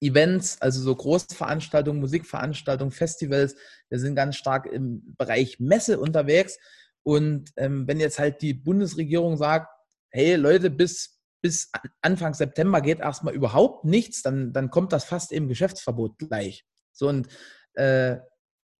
[0.00, 3.56] Events, also so Großveranstaltungen, Musikveranstaltungen, Festivals.
[3.88, 6.58] Wir sind ganz stark im Bereich Messe unterwegs.
[7.02, 9.68] Und ähm, wenn jetzt halt die Bundesregierung sagt,
[10.10, 11.70] hey Leute, bis, bis
[12.00, 16.64] Anfang September geht erstmal überhaupt nichts, dann, dann kommt das fast im Geschäftsverbot gleich.
[16.92, 17.28] So und
[17.74, 18.18] äh,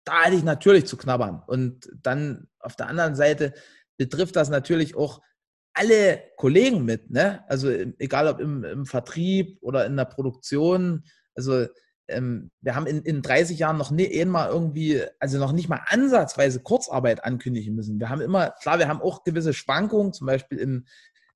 [0.05, 1.43] da hätte ich natürlich zu knabbern.
[1.47, 3.55] Und dann auf der anderen Seite
[3.97, 5.21] betrifft das natürlich auch
[5.75, 7.45] alle Kollegen mit, ne?
[7.49, 11.05] Also egal ob im, im Vertrieb oder in der Produktion.
[11.35, 11.67] Also
[12.09, 15.81] ähm, wir haben in, in 30 Jahren noch nie einmal irgendwie, also noch nicht mal
[15.87, 17.99] ansatzweise Kurzarbeit ankündigen müssen.
[17.99, 20.87] Wir haben immer, klar, wir haben auch gewisse Schwankungen, zum Beispiel im,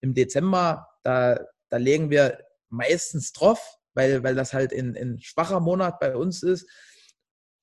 [0.01, 5.61] im Dezember, da, da legen wir meistens drauf, weil, weil das halt in, in schwacher
[5.61, 6.69] Monat bei uns ist,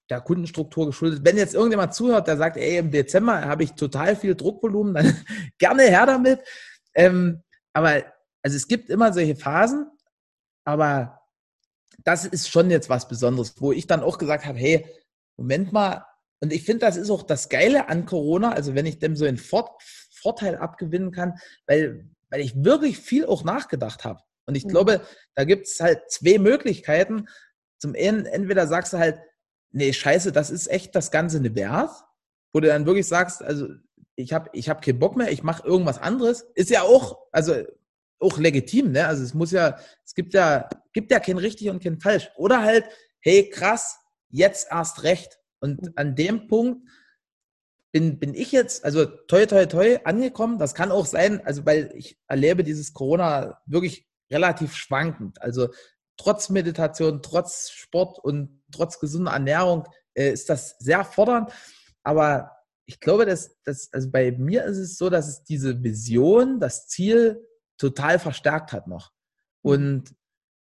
[0.09, 1.21] der Kundenstruktur geschuldet.
[1.23, 5.25] Wenn jetzt irgendjemand zuhört, der sagt, ey, im Dezember habe ich total viel Druckvolumen, dann
[5.57, 6.39] gerne her damit.
[6.93, 7.43] Ähm,
[7.73, 8.03] aber
[8.43, 9.89] also es gibt immer solche Phasen,
[10.63, 11.19] aber
[12.03, 14.85] das ist schon jetzt was Besonderes, wo ich dann auch gesagt habe, hey,
[15.37, 16.05] Moment mal,
[16.41, 19.25] und ich finde, das ist auch das Geile an Corona, also wenn ich dem so
[19.25, 19.77] einen Vor
[20.11, 21.35] Vorteil abgewinnen kann,
[21.67, 24.21] weil, weil ich wirklich viel auch nachgedacht habe.
[24.47, 24.69] Und ich mhm.
[24.69, 25.01] glaube,
[25.35, 27.27] da gibt es halt zwei Möglichkeiten.
[27.79, 29.19] Zum einen, entweder sagst du halt,
[29.75, 31.91] nee, scheiße, das ist echt das Ganze eine wert,
[32.53, 33.67] wo du dann wirklich sagst, also
[34.15, 36.47] ich habe ich hab keinen Bock mehr, ich mache irgendwas anderes.
[36.55, 37.53] Ist ja auch, also
[38.19, 39.05] auch legitim, ne?
[39.05, 42.31] Also es muss ja, es gibt ja, gibt ja kein richtig und kein falsch.
[42.37, 42.85] Oder halt,
[43.19, 43.99] hey, krass,
[44.29, 45.37] jetzt erst recht.
[45.59, 45.93] Und mhm.
[45.97, 46.87] an dem Punkt
[47.91, 50.57] bin, bin ich jetzt, also toi, toi, toi, angekommen.
[50.57, 55.41] Das kann auch sein, also weil ich erlebe dieses Corona wirklich relativ schwankend.
[55.41, 55.69] Also
[56.17, 61.51] trotz Meditation, trotz Sport und trotz gesunder Ernährung äh, ist das sehr fordernd.
[62.03, 62.51] Aber
[62.85, 66.87] ich glaube, dass, dass, also bei mir ist es so, dass es diese Vision, das
[66.87, 67.45] Ziel
[67.77, 69.11] total verstärkt hat noch.
[69.63, 69.71] Mhm.
[69.71, 70.15] Und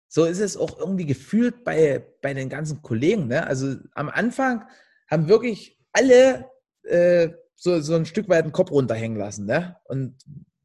[0.07, 3.27] so ist es auch irgendwie gefühlt bei, bei den ganzen Kollegen.
[3.27, 3.47] Ne?
[3.47, 4.67] Also am Anfang
[5.09, 6.51] haben wirklich alle
[6.83, 9.45] äh, so, so ein Stück weit den Kopf runterhängen lassen.
[9.45, 9.75] Ne?
[9.85, 10.15] Und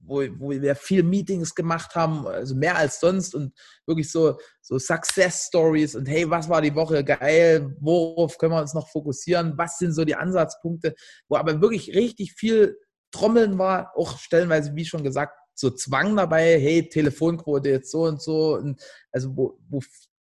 [0.09, 3.53] wo, wo wir viel Meetings gemacht haben, also mehr als sonst und
[3.87, 8.61] wirklich so, so Success Stories und hey, was war die Woche geil, worauf können wir
[8.61, 10.95] uns noch fokussieren, was sind so die Ansatzpunkte,
[11.29, 12.79] wo aber wirklich richtig viel
[13.11, 18.23] Trommeln war, auch stellenweise, wie schon gesagt, so Zwang dabei, hey, Telefonquote jetzt so und
[18.23, 18.81] so, und
[19.13, 19.81] also wo, wo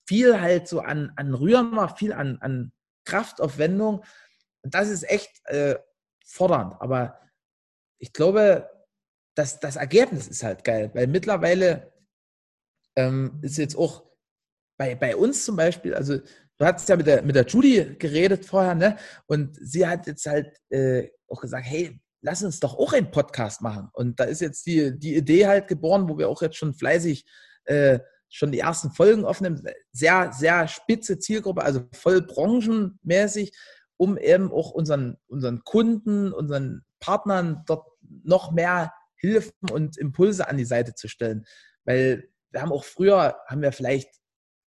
[0.07, 2.71] viel halt so an, an Rühren war, viel an, an
[3.05, 4.03] Kraftaufwendung.
[4.63, 5.75] Das ist echt äh,
[6.25, 6.75] fordernd.
[6.79, 7.19] Aber
[7.99, 8.69] ich glaube,
[9.39, 11.93] das, das Ergebnis ist halt geil, weil mittlerweile
[12.97, 14.03] ähm, ist jetzt auch
[14.77, 18.45] bei, bei uns zum Beispiel, also du hattest ja mit der, mit der Judy geredet
[18.45, 18.97] vorher, ne?
[19.27, 23.61] Und sie hat jetzt halt äh, auch gesagt, hey, lass uns doch auch einen Podcast
[23.61, 23.87] machen.
[23.93, 27.25] Und da ist jetzt die, die Idee halt geboren, wo wir auch jetzt schon fleißig
[27.63, 29.63] äh, schon die ersten Folgen aufnehmen.
[29.93, 33.53] Sehr, sehr spitze Zielgruppe, also voll branchenmäßig,
[33.95, 40.57] um eben auch unseren, unseren Kunden, unseren Partnern dort noch mehr Hilfen und Impulse an
[40.57, 41.45] die Seite zu stellen.
[41.85, 44.09] Weil wir haben auch früher, haben wir vielleicht,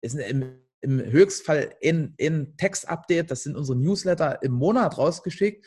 [0.01, 5.65] ist im, im Höchstfall ein, ein Text-Update, das sind unsere Newsletter im Monat rausgeschickt.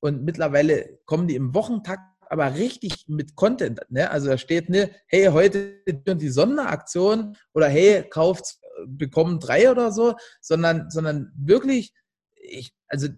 [0.00, 3.80] Und mittlerweile kommen die im Wochentakt aber richtig mit Content.
[3.90, 4.10] Ne?
[4.10, 10.14] Also da steht ne, hey, heute die Sonderaktion oder hey, kauft, bekommen drei oder so,
[10.40, 11.92] sondern, sondern wirklich,
[12.34, 13.08] ich, also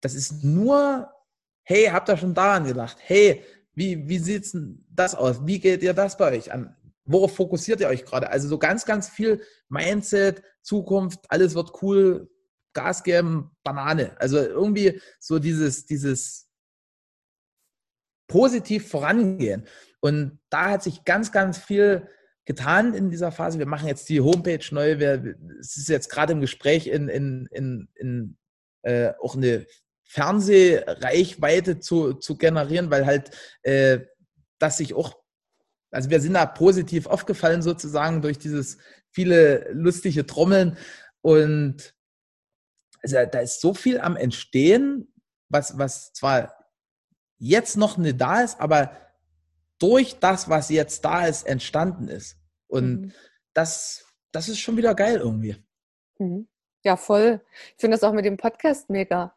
[0.00, 1.10] das ist nur,
[1.62, 2.96] hey, habt ihr schon daran gedacht?
[3.00, 3.44] Hey,
[3.76, 4.50] wie, wie sieht
[4.88, 5.46] das aus?
[5.46, 6.74] Wie geht ihr das bei euch an?
[7.04, 8.30] Worauf fokussiert ihr euch gerade?
[8.30, 12.28] Also so ganz, ganz viel Mindset, Zukunft, alles wird cool,
[12.72, 14.18] Gas geben, Banane.
[14.18, 16.48] Also irgendwie so dieses, dieses
[18.28, 19.66] positiv vorangehen.
[20.00, 22.08] Und da hat sich ganz, ganz viel
[22.46, 23.58] getan in dieser Phase.
[23.58, 24.98] Wir machen jetzt die Homepage neu.
[24.98, 28.38] Wir, es ist jetzt gerade im Gespräch in, in, in, in
[28.82, 29.66] äh, auch eine
[30.06, 33.30] Fernsehreichweite zu, zu generieren, weil halt
[33.62, 34.00] äh,
[34.58, 35.16] das sich auch,
[35.90, 38.78] also wir sind da positiv aufgefallen sozusagen durch dieses
[39.10, 40.78] viele lustige Trommeln
[41.20, 41.94] und
[43.02, 45.12] also da ist so viel am Entstehen,
[45.48, 46.54] was, was zwar
[47.38, 48.96] jetzt noch nicht da ist, aber
[49.78, 52.36] durch das, was jetzt da ist, entstanden ist.
[52.66, 53.12] Und mhm.
[53.52, 55.56] das, das ist schon wieder geil irgendwie.
[56.18, 56.48] Mhm.
[56.82, 57.40] Ja, voll.
[57.74, 59.36] Ich finde das auch mit dem Podcast mega.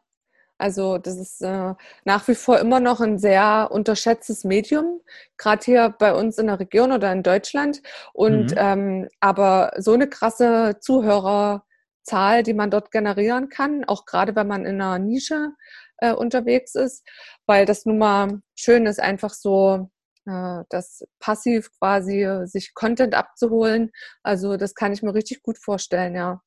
[0.60, 5.00] Also das ist äh, nach wie vor immer noch ein sehr unterschätztes Medium,
[5.38, 7.80] gerade hier bei uns in der Region oder in Deutschland.
[8.12, 8.56] Und mhm.
[8.58, 14.66] ähm, aber so eine krasse Zuhörerzahl, die man dort generieren kann, auch gerade wenn man
[14.66, 15.52] in einer Nische
[15.96, 17.08] äh, unterwegs ist,
[17.46, 19.90] weil das nun mal schön ist, einfach so
[20.26, 23.92] äh, das passiv quasi sich Content abzuholen.
[24.22, 26.42] Also das kann ich mir richtig gut vorstellen, ja.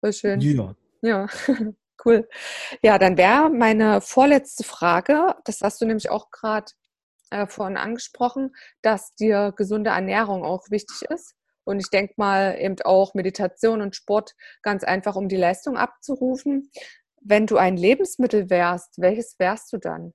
[0.00, 0.40] Voll schön.
[0.40, 0.74] Ja.
[1.02, 1.26] Ja.
[2.04, 2.28] Cool.
[2.82, 6.70] Ja, dann wäre meine vorletzte Frage, das hast du nämlich auch gerade
[7.30, 11.34] äh, vorhin angesprochen, dass dir gesunde Ernährung auch wichtig ist.
[11.64, 16.70] Und ich denke mal eben auch Meditation und Sport ganz einfach, um die Leistung abzurufen.
[17.20, 20.14] Wenn du ein Lebensmittel wärst, welches wärst du dann?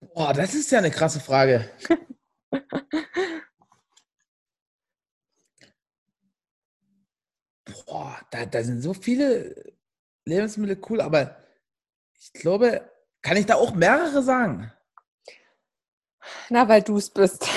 [0.00, 1.68] Boah, das ist ja eine krasse Frage.
[7.86, 9.74] boah, da, da sind so viele
[10.24, 11.36] Lebensmittel cool, aber
[12.18, 12.90] ich glaube,
[13.22, 14.72] kann ich da auch mehrere sagen?
[16.48, 17.48] Na, weil du es bist.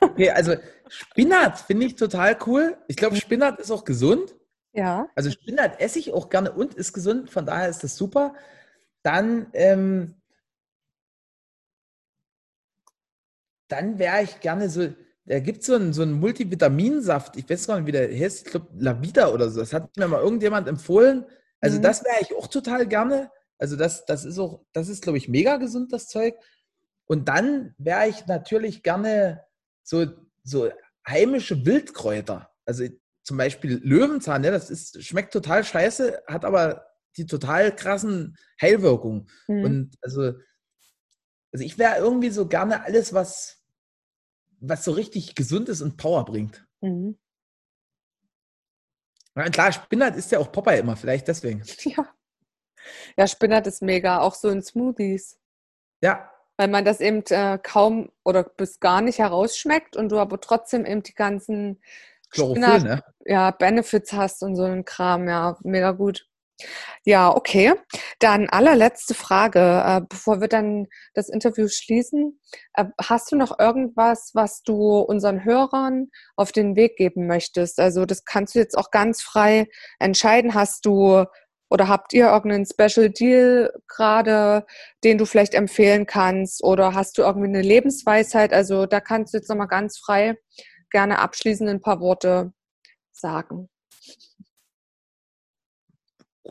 [0.00, 0.56] Okay, also
[0.88, 2.76] Spinat finde ich total cool.
[2.88, 4.34] Ich glaube, Spinat ist auch gesund.
[4.72, 5.08] Ja.
[5.14, 8.34] Also Spinat esse ich auch gerne und ist gesund, von daher ist das super.
[9.02, 10.20] Dann, ähm,
[13.68, 14.94] dann wäre ich gerne so,
[15.24, 18.46] da gibt es so einen, so einen Multivitaminsaft, ich weiß gar nicht, wie der heißt,
[18.46, 19.60] ich glaube Lavita oder so.
[19.60, 21.26] Das hat mir mal irgendjemand empfohlen.
[21.60, 21.82] Also mhm.
[21.82, 23.30] das wäre ich auch total gerne.
[23.58, 26.34] Also das, das ist auch, das ist, glaube ich, mega gesund, das Zeug.
[27.06, 29.44] Und dann wäre ich natürlich gerne
[29.84, 30.06] so,
[30.42, 30.70] so
[31.06, 32.50] heimische Wildkräuter.
[32.64, 32.84] Also
[33.22, 39.28] zum Beispiel Löwenzahn, ja, das ist, schmeckt total scheiße, hat aber die total krassen Heilwirkungen.
[39.46, 39.64] Mhm.
[39.64, 40.32] Und also,
[41.52, 43.61] also ich wäre irgendwie so gerne alles, was,
[44.62, 46.64] was so richtig gesund ist und Power bringt.
[46.80, 47.18] Mhm.
[49.34, 51.62] Ja, klar, Spinat ist ja auch Popeye immer, vielleicht deswegen.
[51.84, 52.08] Ja.
[53.16, 55.38] Ja, Spinat ist mega, auch so in Smoothies.
[56.02, 56.32] Ja.
[56.56, 60.84] Weil man das eben äh, kaum oder bis gar nicht herausschmeckt und du aber trotzdem
[60.84, 61.80] eben die ganzen
[62.30, 63.04] Chlorophyll, Spinat, ne?
[63.24, 66.28] ja, Benefits hast und so ein Kram, ja, mega gut.
[67.04, 67.74] Ja, okay.
[68.20, 72.40] Dann allerletzte Frage, äh, bevor wir dann das Interview schließen.
[72.74, 77.80] Äh, hast du noch irgendwas, was du unseren Hörern auf den Weg geben möchtest?
[77.80, 79.66] Also das kannst du jetzt auch ganz frei
[79.98, 80.54] entscheiden.
[80.54, 81.24] Hast du
[81.70, 84.66] oder habt ihr irgendeinen Special Deal gerade,
[85.04, 86.62] den du vielleicht empfehlen kannst?
[86.62, 88.52] Oder hast du irgendwie eine Lebensweisheit?
[88.52, 90.36] Also da kannst du jetzt nochmal ganz frei
[90.90, 92.52] gerne abschließend ein paar Worte
[93.12, 93.70] sagen.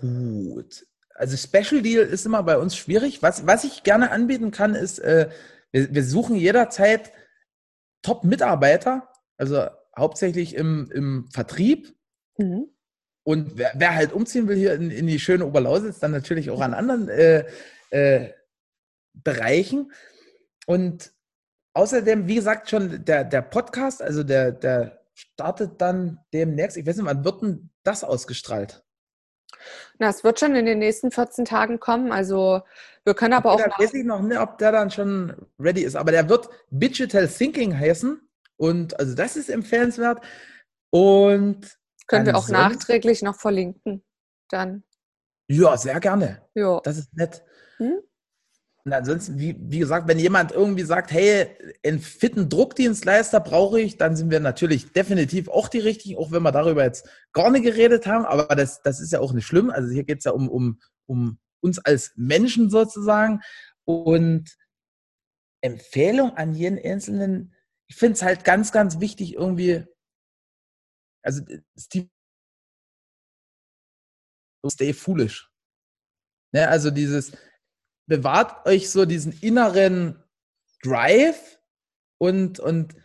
[0.01, 0.85] Gut.
[1.15, 3.21] Also Special Deal ist immer bei uns schwierig.
[3.21, 5.29] Was, was ich gerne anbieten kann, ist, äh,
[5.71, 7.11] wir, wir suchen jederzeit
[8.01, 11.95] Top-Mitarbeiter, also hauptsächlich im, im Vertrieb.
[12.37, 12.67] Mhm.
[13.23, 16.61] Und wer, wer, halt umziehen will hier in, in, die schöne Oberlausitz, dann natürlich auch
[16.61, 17.45] an anderen äh,
[17.91, 18.31] äh,
[19.13, 19.91] Bereichen.
[20.65, 21.11] Und
[21.73, 26.77] außerdem, wie gesagt, schon der, der Podcast, also der, der startet dann demnächst.
[26.77, 28.83] Ich weiß nicht, wann wird denn das ausgestrahlt?
[29.99, 32.11] Na, es wird schon in den nächsten 14 Tagen kommen.
[32.11, 32.61] Also
[33.03, 33.77] wir können aber okay, auch.
[33.77, 35.95] Da weiß ich noch nicht, ob der dann schon ready ist.
[35.95, 38.19] Aber der wird Digital Thinking heißen.
[38.57, 40.23] Und also das ist empfehlenswert.
[40.91, 41.77] Und
[42.07, 44.03] können wir auch nachträglich noch verlinken.
[44.49, 44.83] Dann.
[45.47, 46.41] Ja, sehr gerne.
[46.53, 46.79] Ja.
[46.83, 47.43] Das ist nett.
[47.77, 48.01] Hm?
[48.83, 51.47] Und ansonsten, wie, wie gesagt, wenn jemand irgendwie sagt, hey,
[51.85, 56.41] einen fitten Druckdienstleister brauche ich, dann sind wir natürlich definitiv auch die richtigen, auch wenn
[56.41, 59.69] wir darüber jetzt gar nicht geredet haben, aber das, das ist ja auch nicht schlimm.
[59.69, 63.41] Also hier geht es ja um, um, um uns als Menschen sozusagen.
[63.85, 64.57] Und
[65.63, 67.53] Empfehlung an jeden Einzelnen,
[67.87, 69.85] ich finde es halt ganz, ganz wichtig, irgendwie,
[71.23, 71.43] also
[71.77, 72.09] Steve,
[74.67, 75.51] stay foolish.
[76.53, 77.31] Ne, also dieses,
[78.07, 80.21] bewahrt euch so diesen inneren
[80.83, 81.59] Drive
[82.17, 82.95] und, und,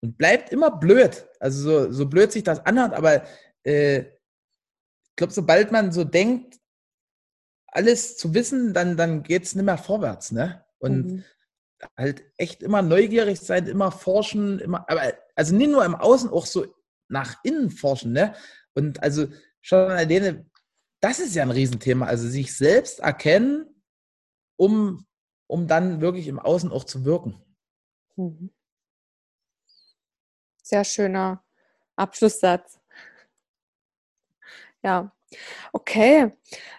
[0.00, 1.26] und bleibt immer blöd.
[1.40, 3.24] Also so, so blöd sich das anhört, aber
[3.64, 6.58] äh, ich glaube, sobald man so denkt,
[7.66, 10.32] alles zu wissen, dann, dann geht es nicht mehr vorwärts.
[10.32, 10.64] Ne?
[10.78, 11.24] Und mhm.
[11.96, 16.46] halt echt immer neugierig sein, immer forschen, immer, aber also nicht nur im Außen, auch
[16.46, 16.66] so
[17.08, 18.12] nach innen forschen.
[18.12, 18.34] Ne?
[18.74, 19.26] Und also
[19.60, 20.46] schon alleine,
[21.00, 22.06] das ist ja ein Riesenthema.
[22.06, 23.71] Also sich selbst erkennen
[24.62, 25.06] um,
[25.48, 27.42] um dann wirklich im Außen auch zu wirken.
[28.14, 28.50] Mhm.
[30.62, 31.42] Sehr schöner
[31.96, 32.78] Abschlusssatz.
[34.84, 35.10] Ja,
[35.72, 36.30] okay.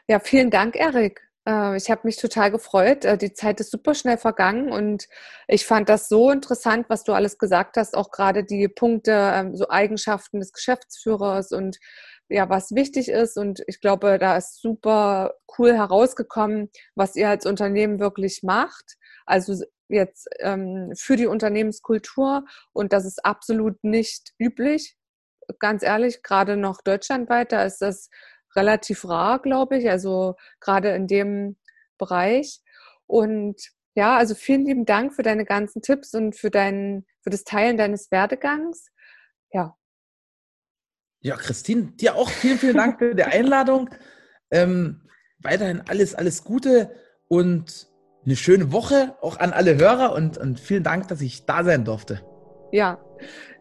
[0.07, 1.29] Ja, vielen Dank, Erik.
[1.45, 3.03] Äh, ich habe mich total gefreut.
[3.03, 5.09] Äh, die Zeit ist super schnell vergangen und
[5.49, 9.57] ich fand das so interessant, was du alles gesagt hast, auch gerade die Punkte, ähm,
[9.57, 11.79] so Eigenschaften des Geschäftsführers und
[12.29, 13.37] ja, was wichtig ist.
[13.37, 18.97] Und ich glaube, da ist super cool herausgekommen, was ihr als Unternehmen wirklich macht.
[19.25, 22.45] Also jetzt ähm, für die Unternehmenskultur.
[22.73, 24.95] Und das ist absolut nicht üblich.
[25.59, 28.09] Ganz ehrlich, gerade noch deutschlandweit, da ist das
[28.55, 29.89] relativ rar, glaube ich.
[29.89, 31.57] Also gerade in dem
[31.97, 32.61] Bereich.
[33.07, 33.61] Und
[33.95, 37.77] ja, also vielen lieben Dank für deine ganzen Tipps und für dein, für das Teilen
[37.77, 38.87] deines Werdegangs.
[39.51, 39.75] Ja,
[41.23, 43.89] ja, Christine, dir auch vielen, vielen Dank für die Einladung.
[44.51, 45.01] Ähm,
[45.39, 46.91] weiterhin alles, alles Gute
[47.29, 47.87] und
[48.25, 51.85] eine schöne Woche auch an alle Hörer und, und vielen Dank, dass ich da sein
[51.85, 52.21] durfte.
[52.71, 52.99] Ja,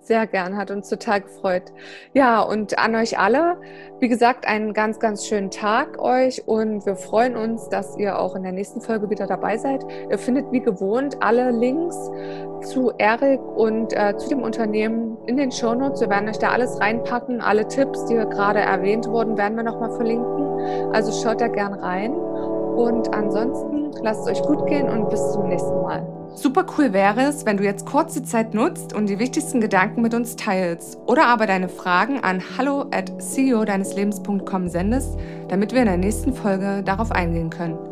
[0.03, 1.65] sehr gern, hat uns total gefreut.
[2.13, 3.61] Ja, und an euch alle,
[4.01, 8.35] wie gesagt, einen ganz, ganz schönen Tag euch und wir freuen uns, dass ihr auch
[8.35, 9.85] in der nächsten Folge wieder dabei seid.
[10.11, 11.97] Ihr findet wie gewohnt alle Links
[12.63, 16.01] zu Erik und äh, zu dem Unternehmen in den Shownotes.
[16.01, 17.41] Wir werden euch da alles reinpacken.
[17.41, 20.93] Alle Tipps, die gerade erwähnt wurden, werden wir nochmal verlinken.
[20.93, 22.13] Also schaut da gern rein.
[22.13, 26.22] Und ansonsten lasst es euch gut gehen und bis zum nächsten Mal.
[26.35, 30.15] Super cool wäre es, wenn du jetzt kurze Zeit nutzt und die wichtigsten Gedanken mit
[30.15, 35.19] uns teilst oder aber deine Fragen an hallo at ceo deines Lebens.com sendest,
[35.49, 37.92] damit wir in der nächsten Folge darauf eingehen können.